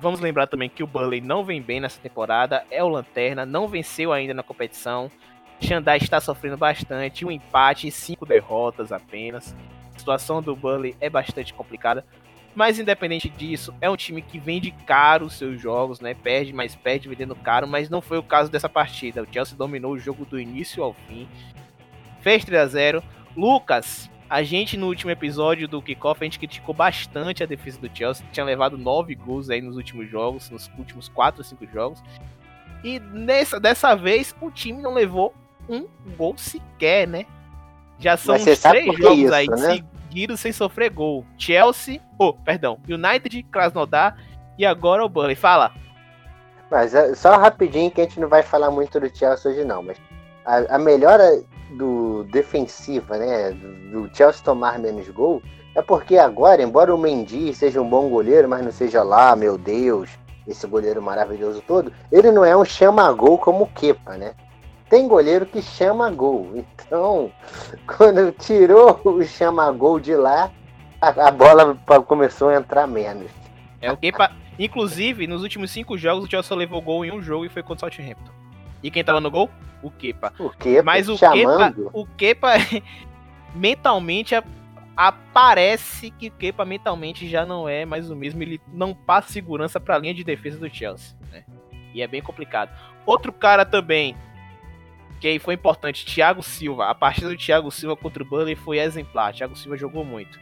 [0.00, 3.68] Vamos lembrar também que o Burnley não vem bem nessa temporada, é o Lanterna, não
[3.68, 5.10] venceu ainda na competição.
[5.60, 9.54] Xandai está sofrendo bastante, um empate e cinco derrotas apenas.
[9.94, 12.04] A situação do Burnley é bastante complicada.
[12.54, 16.14] Mas independente disso, é um time que vende caro os seus jogos, né?
[16.14, 19.22] Perde, mas perde vendendo caro, mas não foi o caso dessa partida.
[19.22, 21.26] O Chelsea dominou o jogo do início ao fim.
[22.20, 23.02] Fez 3 a 0.
[23.34, 27.90] Lucas, a gente no último episódio do Kickoff, a gente criticou bastante a defesa do
[27.94, 28.26] Chelsea.
[28.32, 32.02] Tinha levado 9 gols aí nos últimos jogos, nos últimos 4 ou 5 jogos.
[32.84, 35.34] E nessa, dessa vez o time não levou
[35.68, 35.86] um
[36.16, 37.24] gol sequer, né?
[37.98, 39.84] Já são uns três jogos isso, aí né?
[40.12, 41.24] Seguidos sem sofrer gol.
[41.38, 44.14] Chelsea, oh, perdão, United, Krasnodar
[44.58, 45.34] e agora o Burnley.
[45.34, 45.72] Fala.
[46.70, 49.82] Mas é, só rapidinho que a gente não vai falar muito do Chelsea hoje não,
[49.82, 49.96] mas
[50.44, 51.42] a, a melhora
[51.78, 55.42] do defensiva, né, do, do Chelsea tomar menos gol,
[55.74, 59.56] é porque agora, embora o Mendy seja um bom goleiro, mas não seja lá, meu
[59.56, 60.10] Deus,
[60.46, 64.34] esse goleiro maravilhoso todo, ele não é um chama-gol como o Kepa, né?
[64.92, 66.52] Tem goleiro que chama gol.
[66.54, 67.32] Então,
[67.96, 70.50] quando tirou o chama-gol de lá,
[71.00, 71.74] a, a, bola
[72.06, 73.30] começou a entrar menos.
[73.80, 74.30] É o Kepa.
[74.58, 77.88] Inclusive, nos últimos cinco jogos, o Chelsea levou gol em um jogo e foi contra
[77.88, 78.30] o Southampton.
[78.82, 79.48] E quem tava no gol?
[79.82, 80.34] O Kepa.
[80.38, 81.74] O Kepa Mas o chamando.
[81.74, 82.52] Kepa, o Kepa
[83.56, 84.34] mentalmente
[84.94, 88.42] aparece que o Kepa mentalmente já não é mais o mesmo.
[88.42, 91.16] Ele não passa segurança para a linha de defesa do Chelsea.
[91.30, 91.44] Né?
[91.94, 92.70] E é bem complicado.
[93.06, 94.14] Outro cara também
[95.22, 96.86] que foi importante, Thiago Silva.
[96.86, 99.32] A partida do Thiago Silva contra o Burnley foi exemplar.
[99.32, 100.40] Thiago Silva jogou muito.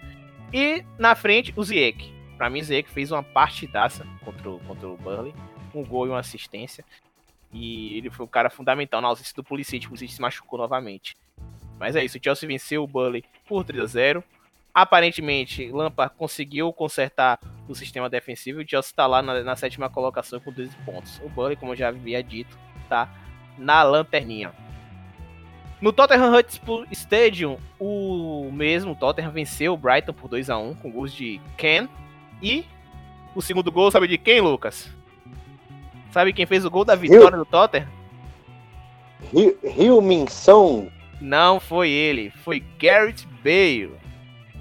[0.53, 2.13] E na frente, o Ziyech.
[2.39, 5.35] Para mim, o Ziyech fez uma partidaça contra o, contra o Burnley.
[5.75, 6.83] Um gol e uma assistência.
[7.53, 9.85] E ele foi o cara fundamental na ausência do Pulisic.
[9.85, 11.15] O Pulisic se machucou novamente.
[11.79, 14.25] Mas é isso, o Chelsea venceu o Burnley por 3 a 0
[14.73, 18.61] Aparentemente, Lampard conseguiu consertar o sistema defensivo.
[18.61, 21.21] O Chelsea está lá na, na, sétima colocação com 12 pontos.
[21.25, 23.09] O Burnley, como eu já havia dito, está
[23.59, 24.55] na lanterninha.
[25.81, 30.91] No Tottenham Hotspur Stadium, o mesmo Tottenham venceu o Brighton por 2 a 1 com
[30.91, 31.89] gols de Ken.
[32.43, 32.65] E
[33.35, 34.91] o segundo gol, sabe de quem, Lucas?
[36.11, 37.89] Sabe quem fez o gol da vitória do Tottenham?
[39.33, 40.91] Rio Song.
[41.21, 43.93] Não foi ele, foi Garrett Bale.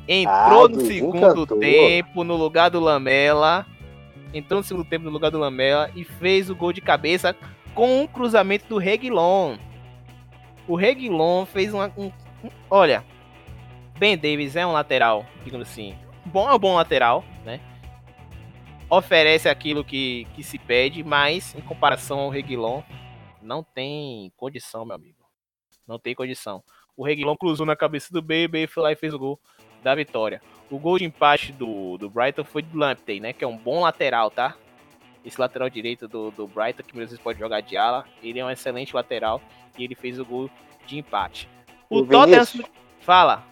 [0.08, 3.66] Entrou ah, no segundo tempo no lugar do Lamela.
[4.34, 7.36] Entrou no segundo tempo no lugar do Lamela e fez o gol de cabeça
[7.74, 9.58] com um cruzamento do Reguilon.
[10.70, 12.12] O Reguilon fez uma, um,
[12.70, 13.04] Olha,
[13.98, 15.98] Ben Davis é um lateral, digamos assim.
[16.24, 17.60] Bom é um bom lateral, né?
[18.88, 22.84] Oferece aquilo que, que se pede, mas em comparação ao Reguilon,
[23.42, 25.26] não tem condição, meu amigo.
[25.88, 26.64] Não tem condição.
[26.96, 29.40] O Reguilon cruzou na cabeça do Baby, foi lá e fez o gol
[29.82, 30.40] da vitória.
[30.70, 33.34] O gol de empate do, do Brighton foi do Lamptey, né?
[33.34, 34.56] Que é um bom lateral, tá?
[35.24, 38.06] Esse lateral direito do, do Brighton, que muitas vezes pode jogar de ala.
[38.24, 39.42] Ele é um excelente lateral
[39.78, 40.50] e ele fez o gol
[40.86, 41.50] de empate.
[41.90, 42.46] O, o Tottenham.
[43.00, 43.44] Fala.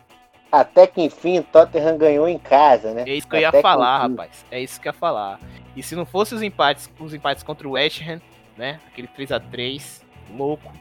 [0.52, 3.04] Até que enfim, o Tottenham ganhou em casa, né?
[3.06, 4.46] É isso que eu ia falar, rapaz.
[4.50, 5.40] É isso que eu ia falar.
[5.76, 8.22] E se não fosse os empates, os empates contra o West Ham,
[8.58, 8.80] né?
[8.88, 10.06] Aquele 3 a 3
[10.36, 10.72] louco.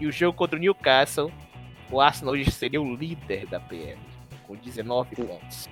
[0.00, 1.30] E o jogo contra o Newcastle,
[1.90, 4.10] o Arsenal hoje seria o líder da PM
[4.50, 5.68] com 19 pontos.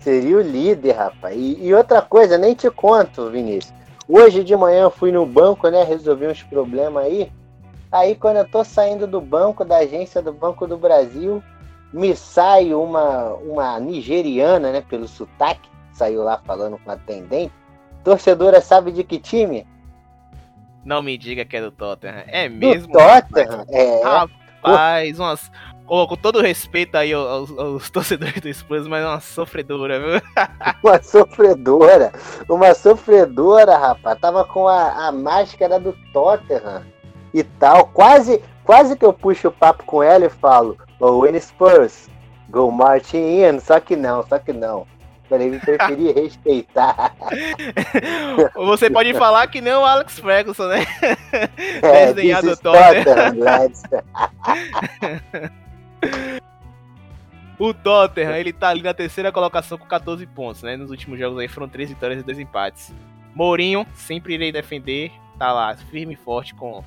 [0.00, 1.36] Seria o líder, rapaz.
[1.36, 3.72] E, e, outra coisa, nem te conto, Vinícius.
[4.08, 5.82] Hoje de manhã eu fui no banco, né?
[5.82, 7.30] Resolvi uns problemas aí.
[7.90, 11.42] Aí quando eu tô saindo do banco, da agência do Banco do Brasil,
[11.92, 14.80] me sai uma, uma nigeriana, né?
[14.80, 17.52] Pelo sotaque, saiu lá falando com a atendente.
[18.04, 19.66] Torcedora sabe de que time?
[20.84, 22.22] Não me diga que é do Tottenham.
[22.28, 22.92] É mesmo?
[22.92, 23.64] Do Tottenham?
[23.68, 24.02] É.
[24.04, 25.50] Rapaz, umas,
[25.86, 30.20] com, todo respeito aí aos, aos, torcedores do Spurs, mas é uma sofredora, viu?
[30.82, 32.12] uma sofredora,
[32.48, 34.18] uma sofredora, rapaz.
[34.18, 36.82] Tava com a, a máscara do Tottenham
[37.32, 37.86] e tal.
[37.86, 42.10] Quase, quase que eu puxo o papo com ela e falo, oh, when Spurs,
[42.50, 43.60] go marching in.
[43.60, 44.86] Só que não, só que não.
[45.30, 47.12] Ele preferia respeitar.
[48.54, 50.86] Você pode falar que não o Alex Ferguson, né?
[51.82, 53.34] É, Desenhado Tottenham.
[57.58, 60.76] O Tottenham, ele tá ali na terceira colocação com 14 pontos, né?
[60.76, 62.94] Nos últimos jogos aí foram 3 vitórias e 2 empates.
[63.34, 66.84] Mourinho, sempre irei defender, tá lá, firme e forte com,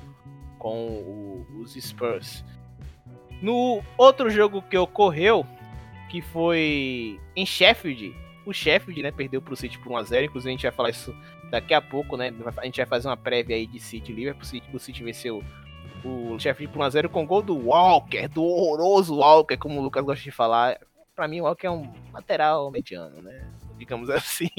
[0.58, 2.44] com o, os Spurs.
[3.42, 5.44] No outro jogo que ocorreu,
[6.08, 8.14] que foi em Sheffield,
[8.46, 11.14] o Sheffield, né, perdeu pro City por 1x0, inclusive a gente vai falar isso
[11.50, 12.32] daqui a pouco, né?
[12.56, 15.42] A gente vai fazer uma prévia aí de City Liverpool, o City, o City venceu
[16.04, 20.22] o Sheffield por 1x0 com gol do Walker, do horroroso Walker, como o Lucas gosta
[20.22, 20.78] de falar.
[21.14, 23.42] Pra mim, o Walker é um lateral mediano, né?
[23.78, 24.50] Digamos assim.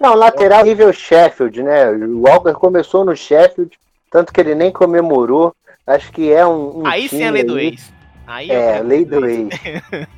[0.00, 1.90] Não, lateral nível Sheffield, né?
[1.90, 3.78] O Walker começou no Sheffield,
[4.10, 5.54] tanto que ele nem comemorou.
[5.86, 6.80] Acho que é um.
[6.80, 7.92] um aí sim é a lei do ex.
[8.26, 9.48] Aí é, lei do ex.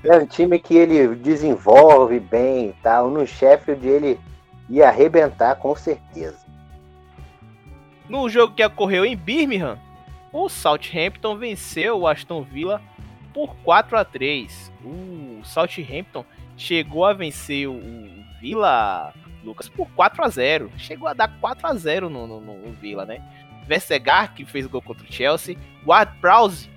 [0.03, 3.11] é um time que ele desenvolve bem e tal.
[3.11, 4.21] No Sheffield ele
[4.69, 6.39] ia arrebentar com certeza.
[8.09, 9.79] No jogo que ocorreu em Birmingham,
[10.45, 12.81] o Southampton venceu o Aston Villa
[13.33, 14.73] por 4 a 3.
[14.85, 16.25] O Southampton
[16.57, 17.81] chegou a vencer o
[18.41, 19.13] Villa,
[19.45, 20.73] Lucas, por 4 a 0.
[20.77, 23.23] Chegou a dar 4 a 0 no, no, no Villa, né?
[23.67, 25.57] Vessegar, que fez gol contra o Chelsea.
[25.87, 26.71] Ward Prowse,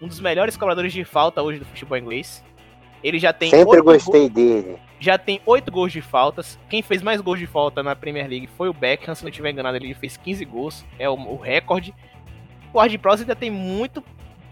[0.00, 2.42] um dos melhores cobradores de falta hoje do futebol inglês.
[3.02, 3.50] Ele já tem.
[3.50, 4.78] Sempre gostei dele.
[4.98, 6.58] Já tem oito gols de faltas.
[6.70, 9.14] Quem fez mais gols de falta na Premier League foi o Beckham.
[9.14, 10.84] Se não estiver enganado, ele fez 15 gols.
[10.98, 11.94] É o, o recorde.
[12.74, 14.02] O Ward Prowse ainda tem muito,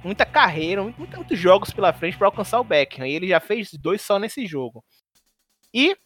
[0.04, 3.04] muita carreira, muito, muitos jogos pela frente para alcançar o Beckham.
[3.04, 4.84] E ele já fez dois só nesse jogo.
[5.74, 5.96] E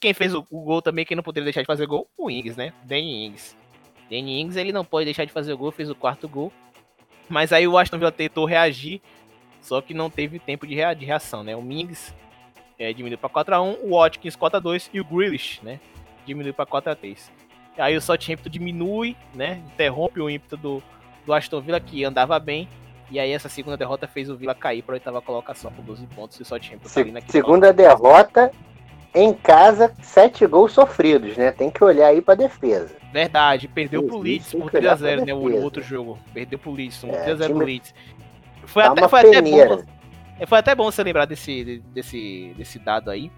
[0.00, 2.56] quem fez o, o, gol também, quem não poderia deixar de fazer gol, o Ings,
[2.56, 2.72] né?
[2.84, 3.54] Danny Ings.
[4.08, 6.50] Danny Ings, ele não pode deixar de fazer o gol, fez o quarto gol.
[7.28, 9.02] Mas aí o Aston Villa tentou reagir,
[9.60, 11.54] só que não teve tempo de, rea de reação, né?
[11.54, 12.14] O Mings
[12.78, 15.78] é, diminuiu para 4x1, o Watkins 4x2 e o Grealish, né?
[16.24, 17.30] Diminuiu para 4x3.
[17.76, 19.62] Aí o Southampton diminui, né?
[19.74, 20.82] Interrompe o ímpeto do,
[21.24, 22.68] do Aston Villa, que andava bem.
[23.10, 26.06] E aí essa segunda derrota fez o Villa cair para a oitava colocação com 12
[26.08, 28.52] pontos e o Southampton Se, tá Segunda derrota
[29.12, 31.50] em casa, sete gols sofridos, né?
[31.50, 32.94] Tem que olhar aí pra defesa.
[33.12, 35.34] Verdade, perdeu pro Leeds por 3x0, né?
[35.34, 36.18] O outro jogo.
[36.32, 37.54] Perdeu pro Leeds, é, 3x0 time...
[37.54, 37.94] pro Leeds.
[38.66, 39.82] Foi, tá até, foi até bom.
[40.38, 43.32] É, foi até bom você lembrar desse, desse, desse dado aí.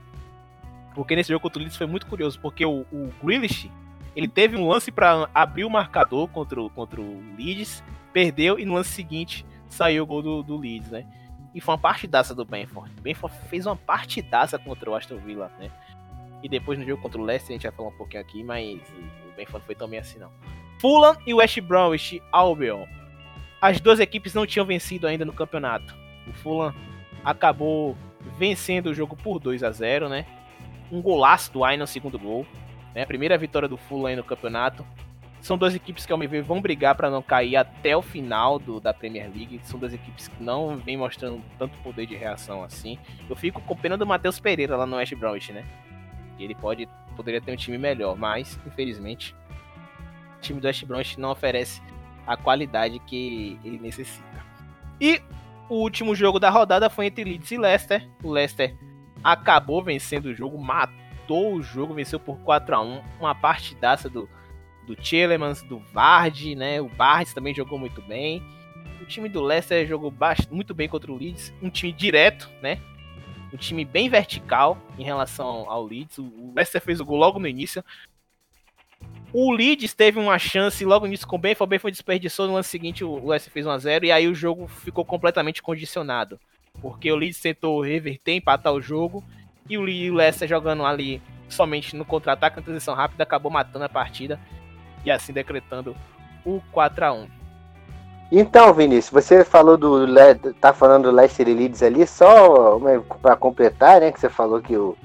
[0.94, 3.70] Porque nesse jogo contra o Leeds foi muito curioso, porque o, o Grealish,
[4.14, 7.82] ele teve um lance para abrir o marcador contra o, contra o Leeds,
[8.12, 11.06] perdeu e no lance seguinte saiu o gol do, do Leeds, né?
[11.54, 12.90] E foi uma partidaça do Benford.
[12.98, 15.70] O Benford fez uma partidaça contra o Aston Villa, né?
[16.42, 18.80] E depois no jogo contra o Leicester, a gente vai falar um pouquinho aqui, mas
[18.80, 20.30] o Benford foi também assim, não.
[20.80, 22.84] Fulham e West Bromwich Albion.
[23.60, 25.94] As duas equipes não tinham vencido ainda no campeonato.
[26.26, 26.74] O Fulham
[27.24, 27.96] acabou
[28.36, 30.26] vencendo o jogo por 2 a 0 né?
[30.90, 32.46] Um golaço do Aina no segundo gol.
[32.94, 33.02] Né?
[33.02, 34.84] A primeira vitória do Fulham aí no campeonato.
[35.40, 38.60] São duas equipes que, ao meu ver, vão brigar para não cair até o final
[38.60, 39.60] do, da Premier League.
[39.64, 42.96] São duas equipes que não vêm mostrando tanto poder de reação assim.
[43.28, 45.64] Eu fico com pena do Matheus Pereira lá no West Bromwich, né?
[46.38, 49.34] Ele pode, poderia ter um time melhor, mas, infelizmente,
[50.38, 51.82] o time do West Bromwich não oferece
[52.24, 54.24] a qualidade que ele necessita.
[55.00, 55.20] E
[55.68, 58.08] o último jogo da rodada foi entre Leeds e Leicester.
[58.22, 58.76] O Leicester
[59.24, 64.28] acabou vencendo o jogo, matou o jogo, venceu por 4 a 1 Uma partidaça do
[64.86, 66.80] do Tillemans, do Vardy, né?
[66.80, 68.42] O Barnes também jogou muito bem.
[69.00, 70.12] O time do Leicester jogou
[70.50, 72.80] muito bem contra o Leeds, um time direto, né?
[73.52, 76.18] Um time bem vertical em relação ao Leeds.
[76.18, 77.84] O Leicester fez o gol logo no início.
[79.32, 81.64] O Leeds teve uma chance logo nisso com o Benford.
[81.64, 83.04] O Benford desperdiçou no lance seguinte.
[83.04, 86.38] O Leicester fez 1x0 e aí o jogo ficou completamente condicionado.
[86.80, 89.22] Porque o Leeds tentou reverter, empatar o jogo.
[89.68, 94.40] E o Leicester jogando ali somente no contra-ataque, na transição rápida, acabou matando a partida
[95.04, 95.94] e assim decretando
[96.44, 97.26] o 4 a 1
[98.30, 100.06] Então, Vinícius, você falou do
[100.60, 102.78] tá falando do Leicester e Leeds ali, só
[103.20, 104.96] para completar, né, que você falou que o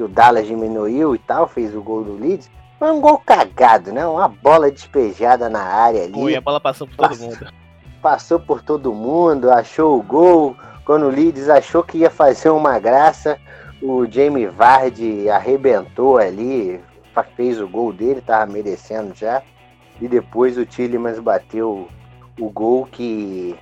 [0.00, 2.50] que o Dallas diminuiu e tal, fez o gol do Leeds.
[2.78, 4.06] Foi um gol cagado, né?
[4.06, 6.14] Uma bola despejada na área ali.
[6.14, 7.52] Foi, a bola passou por todo mundo.
[8.00, 10.56] Passou por todo mundo, achou o gol.
[10.86, 13.38] Quando o Leeds achou que ia fazer uma graça,
[13.82, 16.80] o Jamie Vardy arrebentou ali,
[17.36, 19.42] fez o gol dele, tava merecendo já.
[20.00, 21.88] E depois o Tillemans bateu
[22.38, 23.58] o gol que,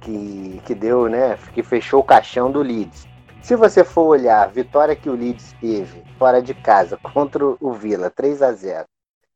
[0.00, 1.38] que, que deu, né?
[1.54, 3.06] Que fechou o caixão do Leeds.
[3.42, 7.72] Se você for olhar a vitória que o Leeds teve fora de casa contra o
[7.72, 8.84] Villa, 3 a 0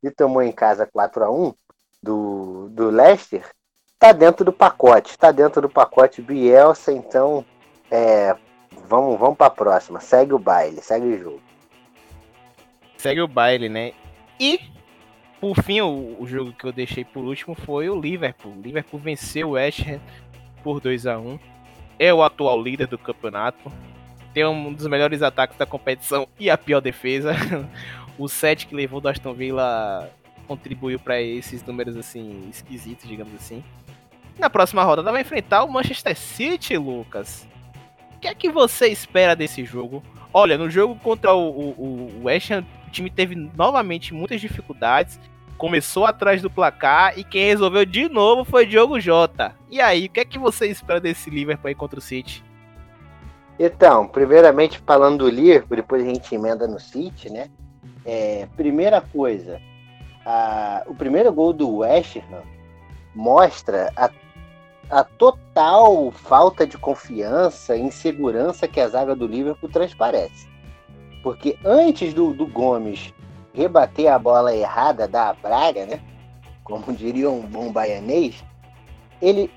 [0.03, 1.55] e tomou em casa 4 a 1
[2.03, 3.45] do, do Leicester,
[3.99, 5.19] tá dentro do pacote.
[5.19, 7.45] Tá dentro do pacote Bielsa, então
[7.91, 8.37] é,
[8.87, 10.01] vamos, vamos para a próxima.
[10.01, 11.41] Segue o baile, segue o jogo
[13.07, 13.93] segue o baile, né?
[14.41, 14.61] E,
[15.41, 18.53] por fim, o, o, jogo que eu deixei por último foi o Liverpool.
[18.53, 20.01] O Liverpool venceu o West Ham
[20.63, 21.39] por 2 a 1
[21.99, 23.71] É o atual líder do campeonato.
[24.35, 27.33] Tem um dos melhores ataques da competição e a pior defesa.
[28.19, 30.11] o 7 que levou do Aston Villa
[30.49, 33.63] contribuiu para esses números assim esquisitos, digamos assim.
[34.39, 37.47] Na próxima rodada vai enfrentar o Manchester City, Lucas.
[38.17, 40.03] O que é que você espera desse jogo?
[40.33, 45.19] Olha, no jogo contra o, o, o West Ham o time teve novamente muitas dificuldades,
[45.59, 49.55] começou atrás do placar e quem resolveu de novo foi Diogo Jota.
[49.71, 52.45] E aí, o que é que você espera desse Liverpool aí contra o City?
[53.59, 57.51] Então, primeiramente falando do Liverpool, depois a gente emenda no City, né?
[58.05, 59.61] É, primeira coisa,
[60.25, 62.43] a, o primeiro gol do West Ham
[63.15, 64.11] mostra a,
[64.91, 70.49] a total falta de confiança e insegurança que a zaga do Liverpool transparece.
[71.23, 73.13] Porque antes do, do Gomes
[73.53, 76.01] rebater a bola errada da Braga, né?
[76.63, 78.45] Como diria um bom baianês,
[79.21, 79.51] ele,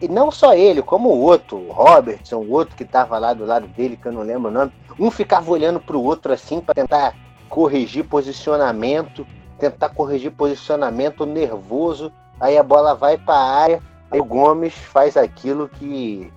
[0.00, 3.46] e não só ele, como o outro, o Robertson, o outro que estava lá do
[3.46, 6.60] lado dele, que eu não lembro o nome, um ficava olhando para o outro assim
[6.60, 7.14] para tentar
[7.48, 9.26] corrigir posicionamento,
[9.58, 15.68] tentar corrigir posicionamento nervoso, aí a bola vai para a área, o Gomes faz aquilo
[15.68, 16.32] que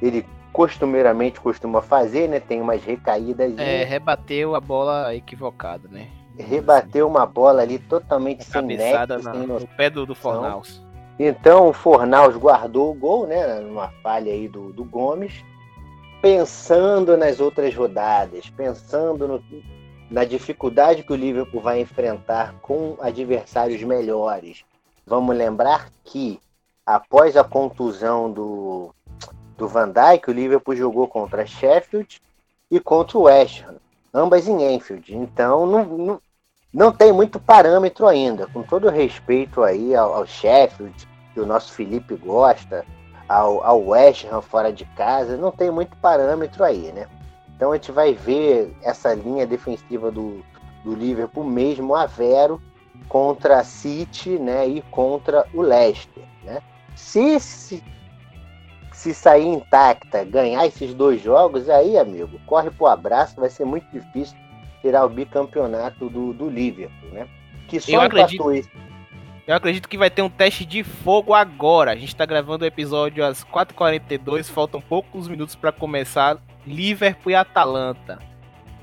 [0.00, 2.40] ele costumeiramente costuma fazer, né?
[2.40, 3.56] Tem umas recaídas.
[3.58, 6.08] É, rebateu a bola equivocada, né?
[6.38, 10.82] Rebateu uma bola ali totalmente sem nexo, sem no pé do, do Fornaus.
[11.18, 13.60] Então o Fornaus guardou o gol, né?
[13.60, 15.44] Numa falha aí do, do Gomes.
[16.22, 19.44] Pensando nas outras rodadas, pensando no,
[20.10, 24.64] na dificuldade que o Liverpool vai enfrentar com adversários melhores.
[25.06, 26.40] Vamos lembrar que
[26.88, 28.94] após a contusão do,
[29.58, 32.18] do Van Dijk, o Liverpool jogou contra Sheffield
[32.70, 33.76] e contra o West Ham,
[34.14, 35.14] ambas em Enfield.
[35.14, 36.20] Então não, não,
[36.72, 38.46] não tem muito parâmetro ainda.
[38.46, 42.86] Com todo respeito aí ao, ao Sheffield, que o nosso Felipe gosta,
[43.28, 47.06] ao, ao West Ham fora de casa, não tem muito parâmetro aí, né?
[47.54, 50.42] Então a gente vai ver essa linha defensiva do,
[50.82, 52.62] do Liverpool mesmo a Vero
[53.10, 56.27] contra a City né, e contra o Leicester.
[56.98, 57.82] Se, se,
[58.92, 63.86] se sair intacta, ganhar esses dois jogos, aí, amigo, corre pro abraço, vai ser muito
[63.92, 64.36] difícil
[64.82, 67.28] tirar o bicampeonato do, do Liverpool, né?
[67.68, 68.68] Que só eu acredito, isso.
[69.46, 71.92] Eu acredito que vai ter um teste de fogo agora.
[71.92, 76.36] A gente está gravando o episódio às 4h42, faltam poucos minutos para começar
[76.66, 78.18] Liverpool e Atalanta.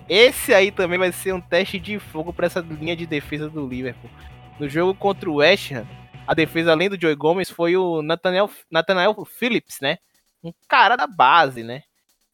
[0.08, 3.68] Esse aí também vai ser um teste de fogo para essa linha de defesa do
[3.68, 4.10] Liverpool.
[4.58, 5.86] No jogo contra o West Ham,
[6.28, 9.98] a defesa além do Joey Gomes foi o Nathaniel, Nathaniel Phillips, né?
[10.44, 11.84] Um cara da base, né?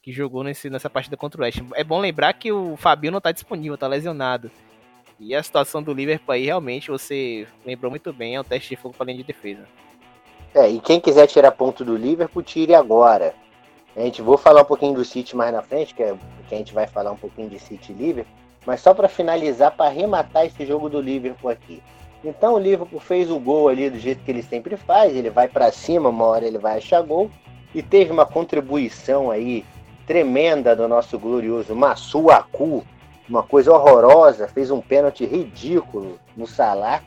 [0.01, 1.61] Que jogou nesse, nessa partida contra o West.
[1.73, 4.51] É bom lembrar que o Fabinho não tá disponível, tá lesionado.
[5.19, 8.75] E a situação do Liverpool aí, realmente, você lembrou muito bem, é um teste de
[8.75, 9.67] fogo para linha de defesa.
[10.53, 13.35] É, e quem quiser tirar ponto do Liverpool, tire agora.
[13.95, 16.17] A gente vou falar um pouquinho do City mais na frente, que, é,
[16.47, 18.33] que a gente vai falar um pouquinho de City e Liverpool,
[18.65, 21.83] mas só para finalizar, para arrematar esse jogo do Liverpool aqui.
[22.23, 25.47] Então o Liverpool fez o gol ali do jeito que ele sempre faz, ele vai
[25.47, 27.29] para cima, uma hora ele vai achar gol,
[27.73, 29.65] e teve uma contribuição aí
[30.05, 32.83] tremenda do nosso glorioso Massuaku,
[33.27, 37.01] uma coisa horrorosa, fez um pênalti ridículo no Salah,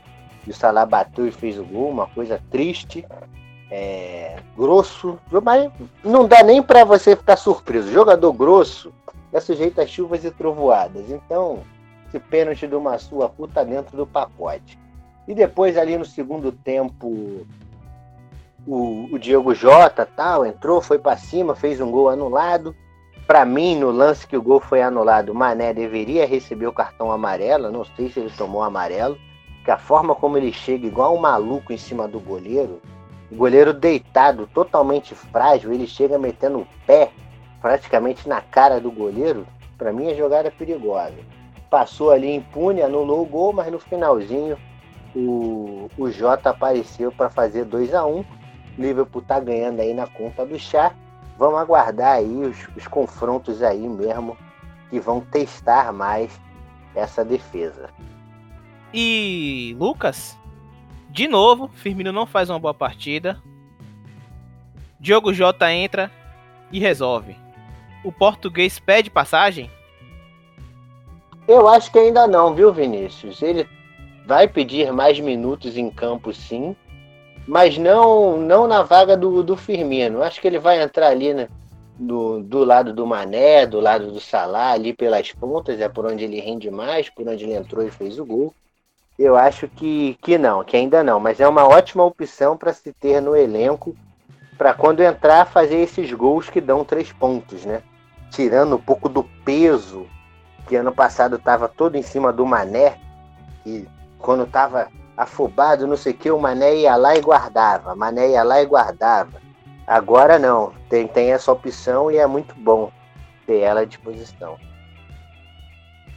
[0.45, 3.05] e o Salah bateu e fez o gol, uma coisa triste
[3.71, 5.71] é, grosso, mas
[6.03, 7.91] não dá nem para você ficar surpreso.
[7.91, 8.93] Jogador grosso
[9.33, 11.09] é sujeito a chuvas e trovoadas.
[11.09, 11.59] Então,
[12.07, 14.79] esse pênalti do Massu puta dentro do pacote.
[15.27, 17.45] E depois ali no segundo tempo,
[18.67, 22.75] o, o Diego Jota tal entrou, foi para cima, fez um gol anulado.
[23.25, 27.11] Para mim, no lance que o gol foi anulado, o Mané deveria receber o cartão
[27.11, 27.71] amarelo.
[27.71, 29.17] Não sei se ele tomou amarelo,
[29.63, 32.79] que a forma como ele chega igual um maluco em cima do goleiro,
[33.31, 37.11] o goleiro deitado, totalmente frágil, ele chega metendo o pé
[37.59, 39.47] praticamente na cara do goleiro.
[39.75, 41.17] Para mim, a jogada é perigosa.
[41.67, 44.55] Passou ali impune, anulou o gol, mas no finalzinho
[45.15, 48.25] o, o Jota apareceu para fazer 2 a 1 um.
[48.77, 50.93] Liverpool tá ganhando aí na conta do chá.
[51.37, 54.37] Vamos aguardar aí os, os confrontos aí mesmo
[54.89, 56.39] que vão testar mais
[56.93, 57.89] essa defesa.
[58.93, 60.37] E Lucas,
[61.09, 63.41] de novo, Firmino não faz uma boa partida.
[64.99, 66.11] Diogo Jota entra
[66.71, 67.37] e resolve.
[68.03, 69.69] O português pede passagem?
[71.47, 73.41] Eu acho que ainda não, viu, Vinícius?
[73.41, 73.67] Ele
[74.25, 76.75] vai pedir mais minutos em campo, sim,
[77.47, 80.23] mas não não na vaga do, do Firmino.
[80.23, 81.47] Acho que ele vai entrar ali né,
[81.97, 86.23] do, do lado do Mané, do lado do Salah, ali pelas pontas, é por onde
[86.23, 88.53] ele rende mais, por onde ele entrou e fez o gol.
[89.17, 92.91] Eu acho que, que não, que ainda não, mas é uma ótima opção para se
[92.91, 93.95] ter no elenco
[94.57, 97.81] para quando entrar fazer esses gols que dão três pontos, né?
[98.31, 100.05] Tirando um pouco do peso
[100.67, 102.97] que ano passado estava todo em cima do Mané
[103.65, 103.85] e
[104.25, 108.43] quando estava afobado, não sei o que, o Mané ia lá e guardava, Mané ia
[108.43, 109.39] lá e guardava.
[109.85, 112.91] Agora não, tem, tem essa opção e é muito bom
[113.45, 114.57] ter ela à disposição.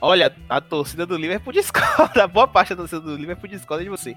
[0.00, 2.24] Olha, a torcida do Liverpool discorda.
[2.24, 4.16] A boa parte da torcida do Liverpool discorda de você.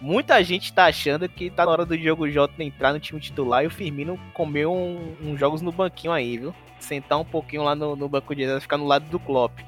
[0.00, 3.64] Muita gente tá achando que tá na hora do Diogo Jota entrar no time titular
[3.64, 6.54] e o Firmino comer uns um, um jogos no banquinho aí, viu?
[6.78, 9.60] Sentar um pouquinho lá no, no banco de reserva, ficar no lado do Klopp.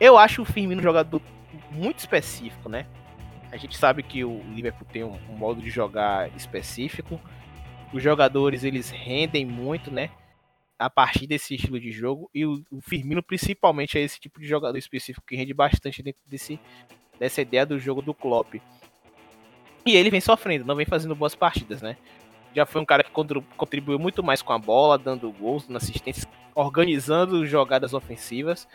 [0.00, 1.20] Eu acho o Firmino jogador
[1.70, 2.86] muito específico, né?
[3.52, 7.20] A gente sabe que o Liverpool tem um, um modo de jogar específico.
[7.92, 10.10] Os jogadores eles rendem muito, né?
[10.80, 12.30] a partir desse estilo de jogo.
[12.34, 16.58] E o, Firmino, principalmente, é esse tipo de jogador específico que rende bastante dentro desse,
[17.18, 18.54] dessa ideia do jogo do Klopp.
[19.84, 21.98] E ele vem sofrendo, não vem fazendo boas partidas, né?
[22.54, 26.26] Já foi um cara que contribuiu muito mais com a bola, dando gols, dando assistências,
[26.54, 28.66] organizando jogadas ofensivas.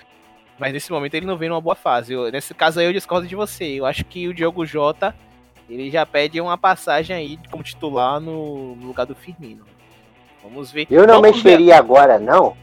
[0.58, 2.14] Mas nesse momento ele não vem numa boa fase.
[2.14, 3.66] Eu, nesse caso aí eu discordo de você.
[3.66, 5.14] Eu acho que o Diogo Jota
[5.70, 9.66] ele já pede uma passagem aí como titular no, no lugar do Firmino
[10.44, 10.86] Vamos ver.
[10.92, 11.80] Eu não Vamos mexeria ver.
[11.80, 12.56] agora, não.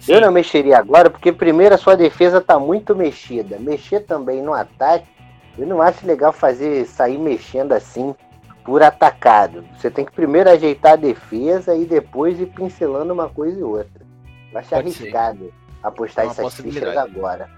[0.00, 3.58] Sim, Eu não mexeria agora, porque primeiro a sua defesa tá muito mexida.
[3.58, 5.06] Mexer também no ataque,
[5.58, 8.14] eu não acho legal fazer sair mexendo assim
[8.64, 9.64] por atacado.
[9.76, 14.04] Você tem que primeiro ajeitar a defesa e depois ir pincelando uma coisa e outra.
[14.52, 15.54] Eu acho Pode ser.
[15.82, 17.50] Apostar É essas fichas agora.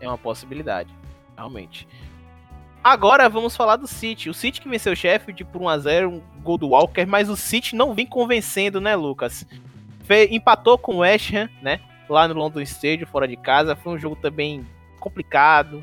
[0.00, 0.92] É uma possibilidade,
[1.36, 1.86] realmente.
[2.82, 4.28] Agora vamos falar do City.
[4.28, 7.74] O City que venceu o Sheffield por 1x0, um gol do Walker, mas o City
[7.74, 9.46] não vem convencendo, né, Lucas?
[10.04, 11.80] Fe- empatou com o West Ham, né?
[12.08, 13.74] Lá no London Stadium, fora de casa.
[13.74, 14.66] Foi um jogo também
[15.00, 15.82] complicado,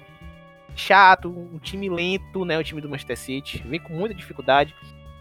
[0.76, 2.60] chato, um time lento, né?
[2.60, 3.64] O time do Manchester City.
[3.68, 4.76] Vem com muita dificuldade.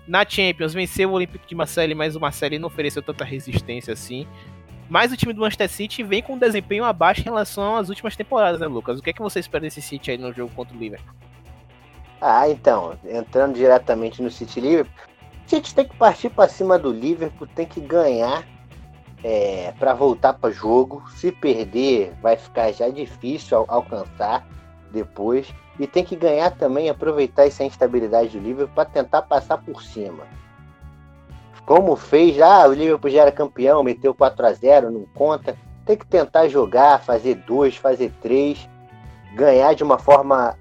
[0.06, 4.26] Na Champions, venceu o Olympique de Marseille, mas o Marseille não ofereceu tanta resistência assim.
[4.90, 8.16] Mas o time do Manchester City vem com um desempenho abaixo em relação às últimas
[8.16, 8.98] temporadas, né, Lucas?
[8.98, 11.14] O que é que você espera desse City aí no jogo contra o Liverpool?
[12.20, 14.92] Ah, então, entrando diretamente no City Liverpool,
[15.46, 18.44] o City tem que partir para cima do Liverpool, tem que ganhar
[19.22, 21.02] é, para voltar para jogo.
[21.14, 24.44] Se perder, vai ficar já difícil al- alcançar
[24.90, 25.46] depois.
[25.78, 30.24] E tem que ganhar também, aproveitar essa instabilidade do Liverpool para tentar passar por cima.
[31.70, 35.56] Como fez já, o Liverpool já era campeão, meteu 4 a 0 não conta.
[35.86, 38.68] Tem que tentar jogar, fazer dois, fazer três,
[39.36, 40.58] ganhar de uma forma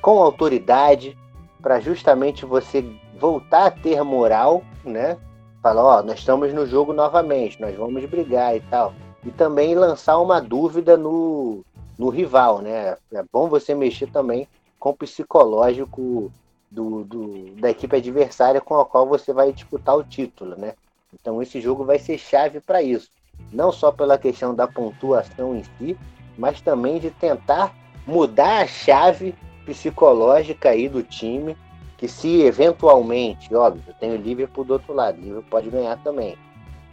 [0.00, 1.18] com autoridade
[1.60, 2.84] para justamente você
[3.18, 5.16] voltar a ter moral, né?
[5.60, 8.94] Falar, ó, nós estamos no jogo novamente, nós vamos brigar e tal.
[9.24, 11.64] E também lançar uma dúvida no,
[11.98, 12.96] no rival, né?
[13.12, 14.46] É bom você mexer também
[14.78, 16.30] com o psicológico
[16.72, 20.74] do, do- da equipe adversária com a qual você vai disputar o título, né?
[21.12, 23.10] Então esse jogo vai ser chave para isso.
[23.52, 25.96] Não só pela questão da pontuação em si,
[26.36, 27.74] mas também de tentar
[28.06, 29.34] mudar a chave
[29.66, 31.56] psicológica aí do time,
[31.98, 36.36] que se eventualmente, óbvio, tem o Liverpool do outro lado, o Liverpool pode ganhar também.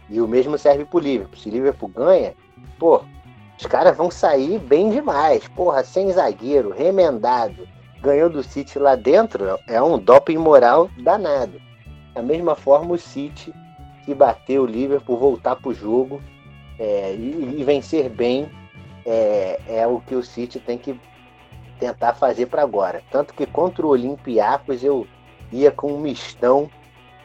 [0.08, 1.38] E o mesmo serve pro Liverpool.
[1.38, 2.34] Se o Liverpool ganha,
[2.78, 3.02] pô,
[3.58, 5.46] os caras vão sair bem demais.
[5.48, 7.66] Porra, sem zagueiro, remendado,
[8.02, 11.60] ganhou do City lá dentro, é um doping moral danado.
[12.14, 13.52] Da mesma forma, o City,
[14.04, 16.20] se bater o Liverpool, voltar pro jogo
[16.78, 18.50] é, e, e vencer bem,
[19.06, 20.98] é, é o que o City tem que
[21.78, 23.02] tentar fazer para agora.
[23.10, 25.06] Tanto que contra o Olympiacos eu
[25.52, 26.70] ia com um mistão,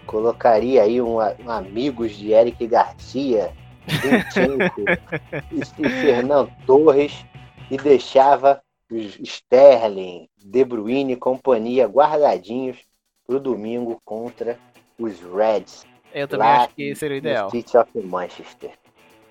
[0.06, 3.52] colocaria aí um, um amigos de Eric Garcia,
[5.52, 7.26] e, e Fernando Torres
[7.70, 12.78] e deixava os Sterling, De Bruyne e companhia guardadinhos
[13.26, 14.60] pro domingo contra
[14.98, 15.86] os Reds.
[16.14, 17.50] Eu também acho que seria o ideal.
[17.50, 18.72] City of Manchester.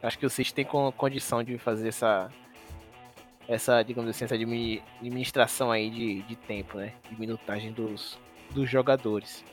[0.02, 2.30] Acho que o City tem con- condição de fazer essa,
[3.48, 6.92] essa digamos assim, essa admi- administração aí de, de tempo, né?
[7.10, 8.18] De minutagem dos,
[8.50, 9.44] dos jogadores.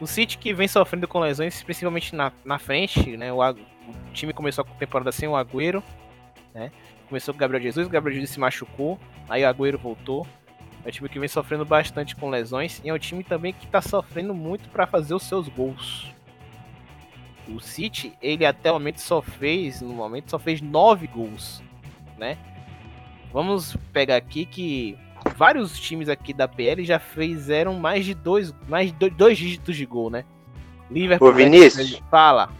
[0.00, 3.32] O City que vem sofrendo com lesões, principalmente na, na frente, né?
[3.32, 3.56] O, o
[4.14, 5.82] time começou a temporada sem o Agüero,
[6.54, 6.70] né?
[7.08, 8.98] Começou com o Gabriel Jesus, o Gabriel Jesus se machucou,
[9.28, 10.26] aí o Agüero voltou.
[10.84, 13.66] É um time que vem sofrendo bastante com lesões e é um time também que
[13.66, 16.12] tá sofrendo muito para fazer os seus gols.
[17.48, 21.62] O City, ele até o momento só fez, no momento só fez nove gols,
[22.18, 22.36] né?
[23.32, 24.98] Vamos pegar aqui que
[25.34, 29.76] vários times aqui da PL já fizeram mais de dois, mais de dois, dois dígitos
[29.76, 30.24] de gol, né?
[30.90, 31.28] Liverpool.
[31.28, 32.02] Ô, Vinícius.
[32.10, 32.50] Fala.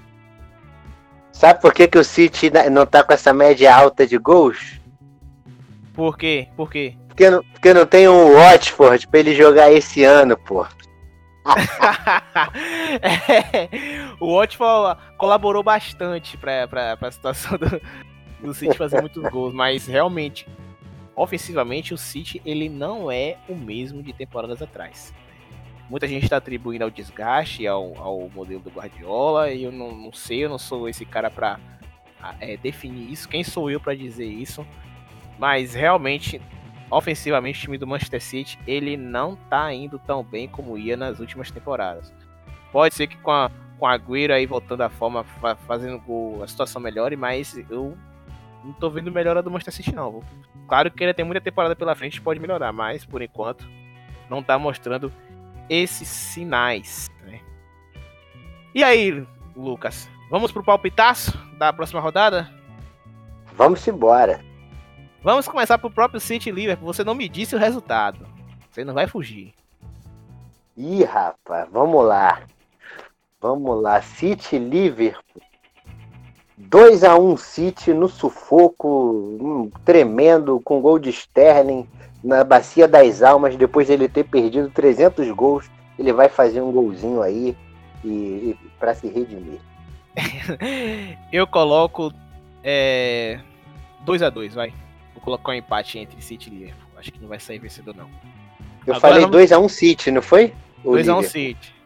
[1.39, 4.81] Sabe por que, que o City não tá com essa média alta de gols?
[5.95, 6.49] Por quê?
[6.57, 6.97] Por quê?
[7.07, 10.67] Porque não, porque não tem um Watford pra ele jogar esse ano, pô.
[13.01, 13.69] É,
[14.19, 17.81] o Watford colaborou bastante pra, pra, pra situação do,
[18.41, 20.49] do City fazer muitos gols, mas realmente,
[21.15, 25.15] ofensivamente, o City ele não é o mesmo de temporadas atrás.
[25.89, 30.13] Muita gente está atribuindo ao desgaste, ao, ao modelo do Guardiola, e eu não, não
[30.13, 31.59] sei, eu não sou esse cara pra
[32.41, 33.29] é, definir isso.
[33.29, 34.67] Quem sou eu pra dizer isso?
[35.39, 36.43] Mas realmente,
[36.91, 41.21] ofensivamente, o time do Manchester City ele não tá indo tão bem como ia nas
[41.21, 42.13] últimas temporadas.
[42.71, 43.99] Pode ser que com a, com a
[44.35, 47.97] aí voltando à forma, fa- fazendo gol, a situação melhore, mas eu
[48.63, 50.23] não tô vendo melhora do Manchester City não.
[50.67, 53.67] Claro que ele tem muita temporada pela frente, pode melhorar, mas por enquanto
[54.29, 55.11] não tá mostrando
[55.69, 57.11] esses sinais.
[57.25, 57.41] né?
[58.75, 62.51] E aí, Lucas, vamos pro palpitaço da próxima rodada?
[63.55, 64.41] Vamos embora.
[65.23, 66.87] Vamos começar pro próprio City Liverpool.
[66.93, 68.27] Você não me disse o resultado.
[68.71, 69.53] Você não vai fugir.
[70.77, 72.43] Ih, rapaz, vamos lá.
[73.41, 74.01] Vamos lá.
[74.01, 75.43] City Liverpool.
[76.61, 81.89] 2x1 City no sufoco, tremendo, com gol de Sterling
[82.23, 87.23] na bacia das almas, depois dele ter perdido 300 gols, ele vai fazer um golzinho
[87.23, 87.57] aí
[88.05, 89.61] e, e para se redimir.
[91.33, 92.13] eu coloco
[92.63, 93.39] é,
[94.07, 94.73] 2x2, vai.
[95.15, 96.89] Vou colocar um empate entre City e Liverpool.
[96.97, 98.09] Acho que não vai sair vencedor, não.
[98.87, 99.73] Eu Agora falei 2x1 vamos...
[99.73, 100.53] City, não foi?
[100.85, 101.79] 2x1 City.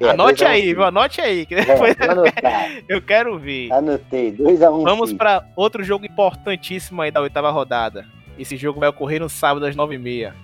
[0.00, 0.84] É, Anote aí, viu?
[0.84, 1.46] Anote aí.
[1.46, 3.72] Que depois é, eu quero ver.
[3.72, 4.82] Anotei, 2x1.
[4.82, 8.04] Vamos para outro jogo importantíssimo aí da oitava rodada.
[8.38, 10.34] Esse jogo vai ocorrer no sábado às 9h30.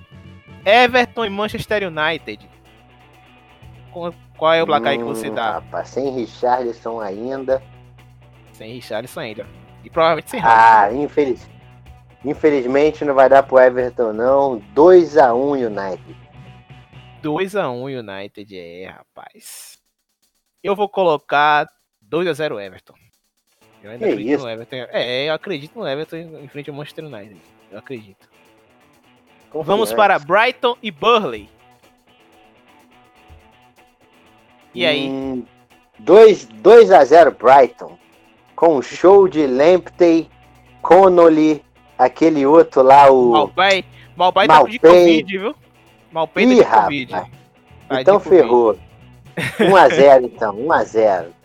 [0.64, 2.48] Everton e Manchester United.
[4.36, 5.52] Qual é o placar hum, que você dá?
[5.54, 7.62] Rapaz, sem Richarlison ainda.
[8.52, 9.46] Sem Richarlison ainda.
[9.82, 11.48] E provavelmente sem Ah, infeliz...
[12.24, 14.60] infelizmente não vai dar pro Everton não.
[14.74, 16.16] 2x1 United.
[17.22, 19.78] 2x1 United, é, rapaz.
[20.62, 21.66] Eu vou colocar
[22.08, 22.94] 2x0 Everton.
[23.82, 24.44] Eu ainda que acredito isso?
[24.44, 24.76] no Everton.
[24.90, 27.40] É, eu acredito no Everton em frente ao Manchester United.
[27.70, 28.28] Eu acredito.
[29.52, 31.48] Vamos para Brighton e Burley.
[34.74, 35.08] E aí?
[35.08, 35.44] Hum,
[35.98, 37.98] 2, 2 a 0 Brighton.
[38.54, 40.30] Com show de Lamptey,
[40.82, 41.64] Connolly,
[41.98, 43.32] aquele outro lá, o.
[43.32, 43.84] Malpai.
[44.16, 45.54] Malpai tá de Covid, viu?
[46.12, 47.12] Malpai tá de Covid.
[47.12, 47.26] Tá
[48.00, 48.78] então ferrou.
[49.36, 51.39] 1x0 então, 1x0.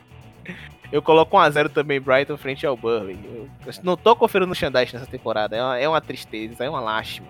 [0.96, 3.20] Eu coloco 1x0 também Brighton frente ao Burley.
[3.66, 5.54] Eu não tô conferindo o Xandais nessa temporada.
[5.54, 7.28] É uma, é uma tristeza, é uma lástima.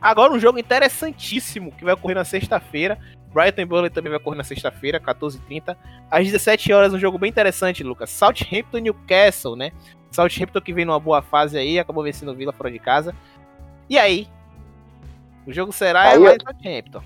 [0.00, 2.96] Agora um jogo interessantíssimo que vai ocorrer na sexta-feira.
[3.34, 5.76] Brighton e Burnley também vai ocorrer na sexta-feira, 14h30.
[6.08, 8.08] Às 17 horas, um jogo bem interessante, Lucas.
[8.08, 9.72] Southampton e Newcastle, né?
[10.12, 13.12] Southampton que vem numa boa fase aí, acabou vencendo o Villa fora de casa.
[13.90, 14.28] E aí?
[15.44, 17.02] O jogo será aí mais Southampton.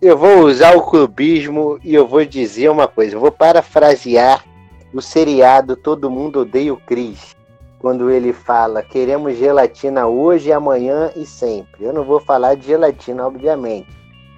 [0.00, 3.16] Eu vou usar o clubismo e eu vou dizer uma coisa.
[3.16, 4.51] Eu vou parafrasear
[4.92, 7.36] o seriado Todo Mundo Odeia o Chris
[7.82, 11.84] quando ele fala queremos gelatina hoje, amanhã e sempre.
[11.84, 13.88] Eu não vou falar de gelatina, obviamente,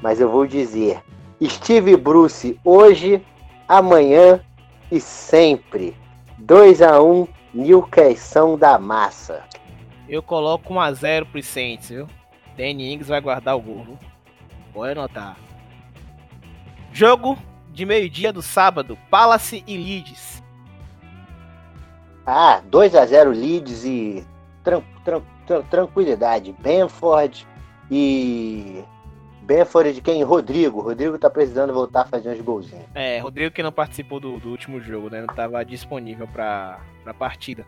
[0.03, 1.03] mas eu vou dizer
[1.43, 3.23] Steve Bruce hoje,
[3.69, 4.41] amanhã
[4.91, 5.95] e sempre.
[6.39, 9.45] 2 a 1 Newcastle da massa.
[10.09, 12.07] Eu coloco 1 a 0 pro Saints, viu?
[12.57, 13.99] Danny Ings vai guardar o gol.
[14.73, 15.37] Pode anotar.
[16.93, 17.37] Jogo
[17.71, 20.44] de meio-dia do sábado, Palace e Leeds.
[22.27, 24.25] Ah, 2 a 0 Leeds e
[24.63, 26.55] tran tran tran tranquilidade.
[26.59, 27.47] Benford
[27.91, 28.83] e.
[29.43, 30.23] Benford de quem?
[30.23, 30.81] Rodrigo.
[30.81, 32.87] Rodrigo tá precisando voltar a fazer uns golzinhos.
[32.95, 35.21] É, Rodrigo que não participou do, do último jogo, né?
[35.21, 37.67] Não tava disponível pra, pra partida.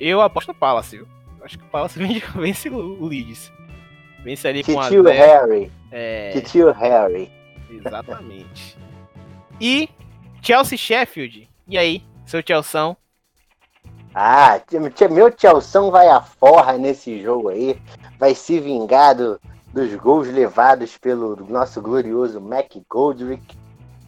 [0.00, 1.06] Eu aposto no Palace, viu?
[1.42, 1.98] Acho que o Palace
[2.36, 3.52] vence o Leeds.
[4.22, 4.88] Vence ali com a.
[4.88, 5.70] Tio Harry.
[5.92, 6.40] É.
[6.40, 7.30] Tio Harry.
[7.70, 8.78] Exatamente.
[9.60, 9.90] e
[10.40, 11.50] Chelsea Sheffield.
[11.68, 12.96] E aí, seu Chelsea?
[14.14, 14.60] Ah,
[15.10, 17.76] meu Tchelson vai a forra nesse jogo aí.
[18.18, 19.40] Vai se vingar do,
[19.72, 23.56] dos gols levados pelo nosso glorioso Mac Goldrick.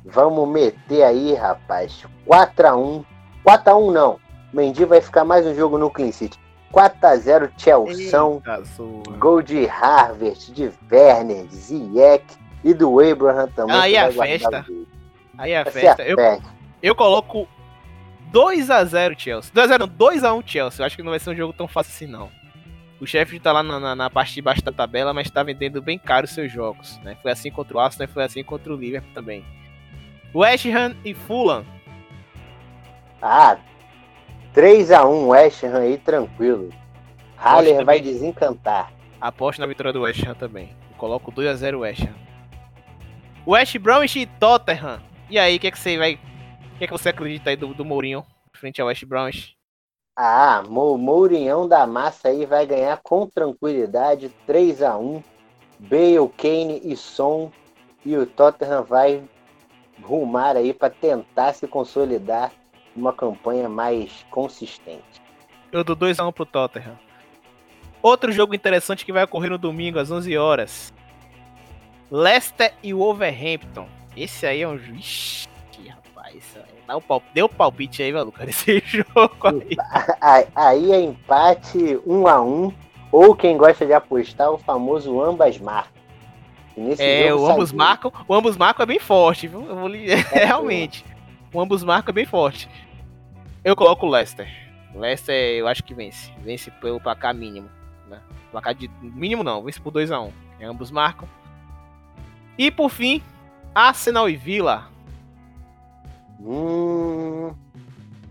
[0.04, 2.04] Vamos meter aí, rapaz.
[2.24, 3.04] 4x1.
[3.44, 4.20] 4x1 não.
[4.52, 6.38] Mendy vai ficar mais um jogo no Clean City.
[6.72, 8.10] 4x0 Chelsea.
[9.18, 12.24] Gol de Harvard, de Werner, Ziyech
[12.62, 13.74] e do Abraham também.
[13.74, 14.64] Aí a festa.
[15.36, 16.02] Aí a festa.
[16.04, 16.16] Eu,
[16.80, 17.48] eu coloco
[18.32, 19.52] 2x0 Chelsea.
[19.52, 20.82] 2x0 2x1 Chelsea.
[20.82, 22.30] Eu acho que não vai ser um jogo tão fácil assim, não.
[23.00, 25.82] O Sheffield tá lá na, na, na, parte de baixo da tabela, mas tá vendendo
[25.82, 26.98] bem caro os seus jogos.
[27.02, 27.16] Né?
[27.22, 29.44] Foi assim contra o Arsenal e foi assim contra o Liverpool também.
[30.34, 31.64] West Ham e Fulham.
[33.20, 33.58] Ah,
[34.54, 36.70] 3x1 West Ham aí, tranquilo.
[37.36, 38.90] Haller vai desencantar.
[39.20, 40.70] Aposto na vitória do West Ham também.
[40.90, 42.14] Eu coloco 2x0 West Ham.
[43.46, 45.00] West Bromwich e Tottenham.
[45.28, 46.18] E aí, o que, é que você vai
[46.76, 48.22] o que, é que você acredita aí do, do Mourinho
[48.52, 49.56] frente ao West Browns?
[50.14, 55.22] Ah, Mourinhão da massa aí vai ganhar com tranquilidade 3 a 1
[55.78, 57.50] Bale, Kane e Son.
[58.04, 59.22] E o Tottenham vai
[60.02, 62.52] rumar aí para tentar se consolidar
[62.94, 65.22] uma campanha mais consistente.
[65.72, 66.98] Eu dou 2 a 1 pro Tottenham.
[68.02, 70.92] Outro jogo interessante que vai ocorrer no domingo às 11 horas.
[72.10, 73.88] Leicester e Wolverhampton.
[74.14, 74.76] Esse aí é um.
[74.76, 75.48] Ixi,
[76.36, 77.22] isso dá o pal...
[77.56, 80.46] Palpite aí, maluco, nesse jogo aí.
[80.54, 82.72] Aí é empate um a um,
[83.10, 85.96] ou quem gosta de apostar, o famoso ambas marcam.
[86.98, 89.64] É, o ambos marcam, o ambos marcam é bem forte, viu?
[89.66, 91.04] Eu vou é, realmente.
[91.52, 92.68] O ambos marcam é bem forte.
[93.64, 94.46] Eu coloco o Leicester.
[94.94, 96.30] Leicester, eu acho que vence.
[96.38, 97.70] Vence pelo placar mínimo.
[98.08, 98.20] Né?
[98.52, 98.90] Placar de.
[99.00, 100.30] Mínimo não, vence por 2x1.
[100.60, 100.70] Um.
[100.70, 101.26] Ambos marcam.
[102.58, 103.22] E por fim,
[103.74, 104.88] Arsenal e Villa.
[106.40, 107.52] Hum.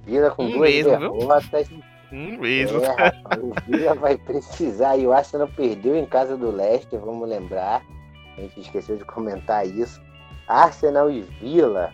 [0.06, 1.70] Vila com um duas mesmo, derrotas.
[2.12, 2.84] Um mesmo.
[2.84, 4.98] É, rapaz, o Vila vai precisar.
[4.98, 7.82] E o Arsenal perdeu em casa do Leicester, vamos lembrar.
[8.38, 10.02] A gente esqueceu de comentar isso.
[10.48, 11.92] Arsenal e Vila.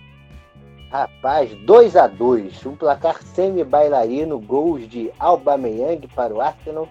[0.91, 6.89] Rapaz, 2 a 2 um placar semi-bailarino, gols de Aubameyang para o Arsenal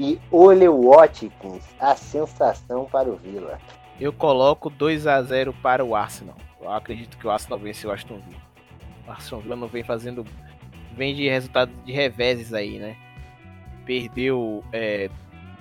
[0.00, 3.58] e Ole Watkins, a sensação para o Villa.
[4.00, 6.36] Eu coloco 2 a 0 para o Arsenal.
[6.60, 8.53] Eu acredito que o Arsenal vence o Aston Villa.
[9.42, 10.24] Villa não vem fazendo.
[10.96, 12.96] Vem de resultado de reveses aí, né?
[13.84, 14.62] Perdeu.
[14.72, 15.10] É,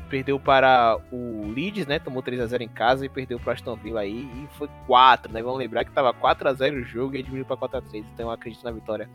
[0.10, 1.98] perdeu para o Leeds, né?
[1.98, 4.30] Tomou 3 a 0 em casa e perdeu para o Aston Villa aí.
[4.36, 5.42] E foi 4, né?
[5.42, 8.06] Vamos lembrar que tava 4 a 0 o jogo e diminuiu para 4 a 3
[8.14, 9.10] Então eu acredito na vitória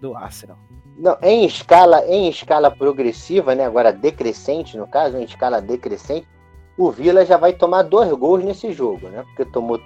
[0.00, 0.58] do Arsenal.
[0.96, 3.66] Não, em escala, em escala progressiva, né?
[3.66, 6.26] Agora decrescente, no caso, em escala decrescente,
[6.76, 9.22] o Vila já vai tomar dois gols nesse jogo, né?
[9.24, 9.80] Porque tomou,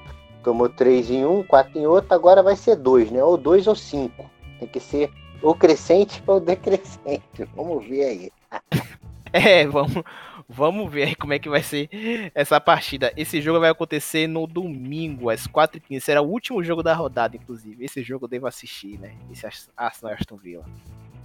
[0.49, 3.23] tomou três em um, quatro em outro, agora vai ser dois, né?
[3.23, 4.31] Ou dois ou cinco.
[4.59, 7.45] Tem que ser ou crescente ou decrescente.
[7.55, 8.33] Vamos ver aí.
[9.31, 10.03] é, vamos,
[10.49, 11.91] vamos ver aí como é que vai ser
[12.35, 13.13] essa partida.
[13.15, 16.01] Esse jogo vai acontecer no domingo, às 4h15.
[16.01, 17.85] Será o último jogo da rodada, inclusive.
[17.85, 19.13] Esse jogo eu devo assistir, né?
[19.31, 19.47] Esse
[19.77, 20.65] Arsenal Aston Villa.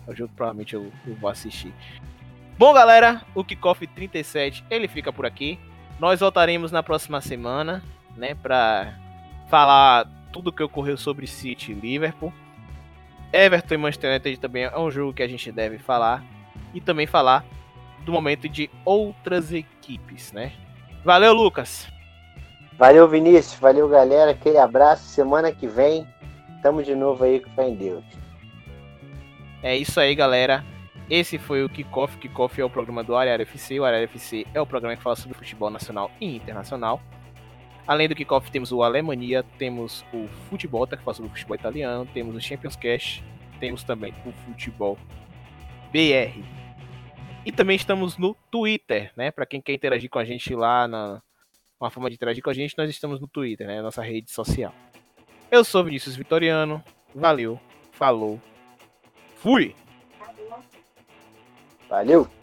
[0.05, 1.74] É o jogo que provavelmente eu, eu vou assistir.
[2.57, 5.57] Bom, galera, o Kickoff 37 ele fica por aqui.
[5.97, 7.82] Nós voltaremos na próxima semana,
[8.17, 8.99] né, para
[9.53, 12.33] falar tudo o que ocorreu sobre City e Liverpool.
[13.31, 16.23] Everton e Manchester United também é um jogo que a gente deve falar
[16.73, 17.45] e também falar
[18.03, 20.53] do momento de outras equipes, né?
[21.05, 21.87] Valeu, Lucas.
[22.79, 23.59] Valeu, Vinícius.
[23.59, 24.31] Valeu, galera.
[24.31, 25.03] Aquele abraço.
[25.03, 26.07] Semana que vem,
[26.63, 28.03] tamo de novo aí com fé em Deus.
[29.61, 30.65] É isso aí, galera.
[31.07, 32.17] Esse foi o Kickoff.
[32.17, 33.79] Kickoff é o programa do Área FC.
[33.79, 36.99] O Área FC é o programa que fala sobre futebol nacional e internacional.
[37.86, 42.36] Além do Kickoff, temos o Alemanha, temos o Futebol, que fala o futebol italiano, temos
[42.36, 43.21] o Champions Cash,
[43.59, 44.97] temos também o Futebol
[45.91, 46.41] BR.
[47.45, 49.31] E também estamos no Twitter, né?
[49.31, 51.21] Para quem quer interagir com a gente lá, na
[51.79, 53.81] uma forma de interagir com a gente, nós estamos no Twitter, né?
[53.81, 54.73] Nossa rede social.
[55.51, 56.81] Eu sou Vinícius Vitoriano.
[57.13, 57.59] Valeu,
[57.91, 58.41] falou,
[59.36, 59.75] fui!
[61.89, 62.42] Valeu!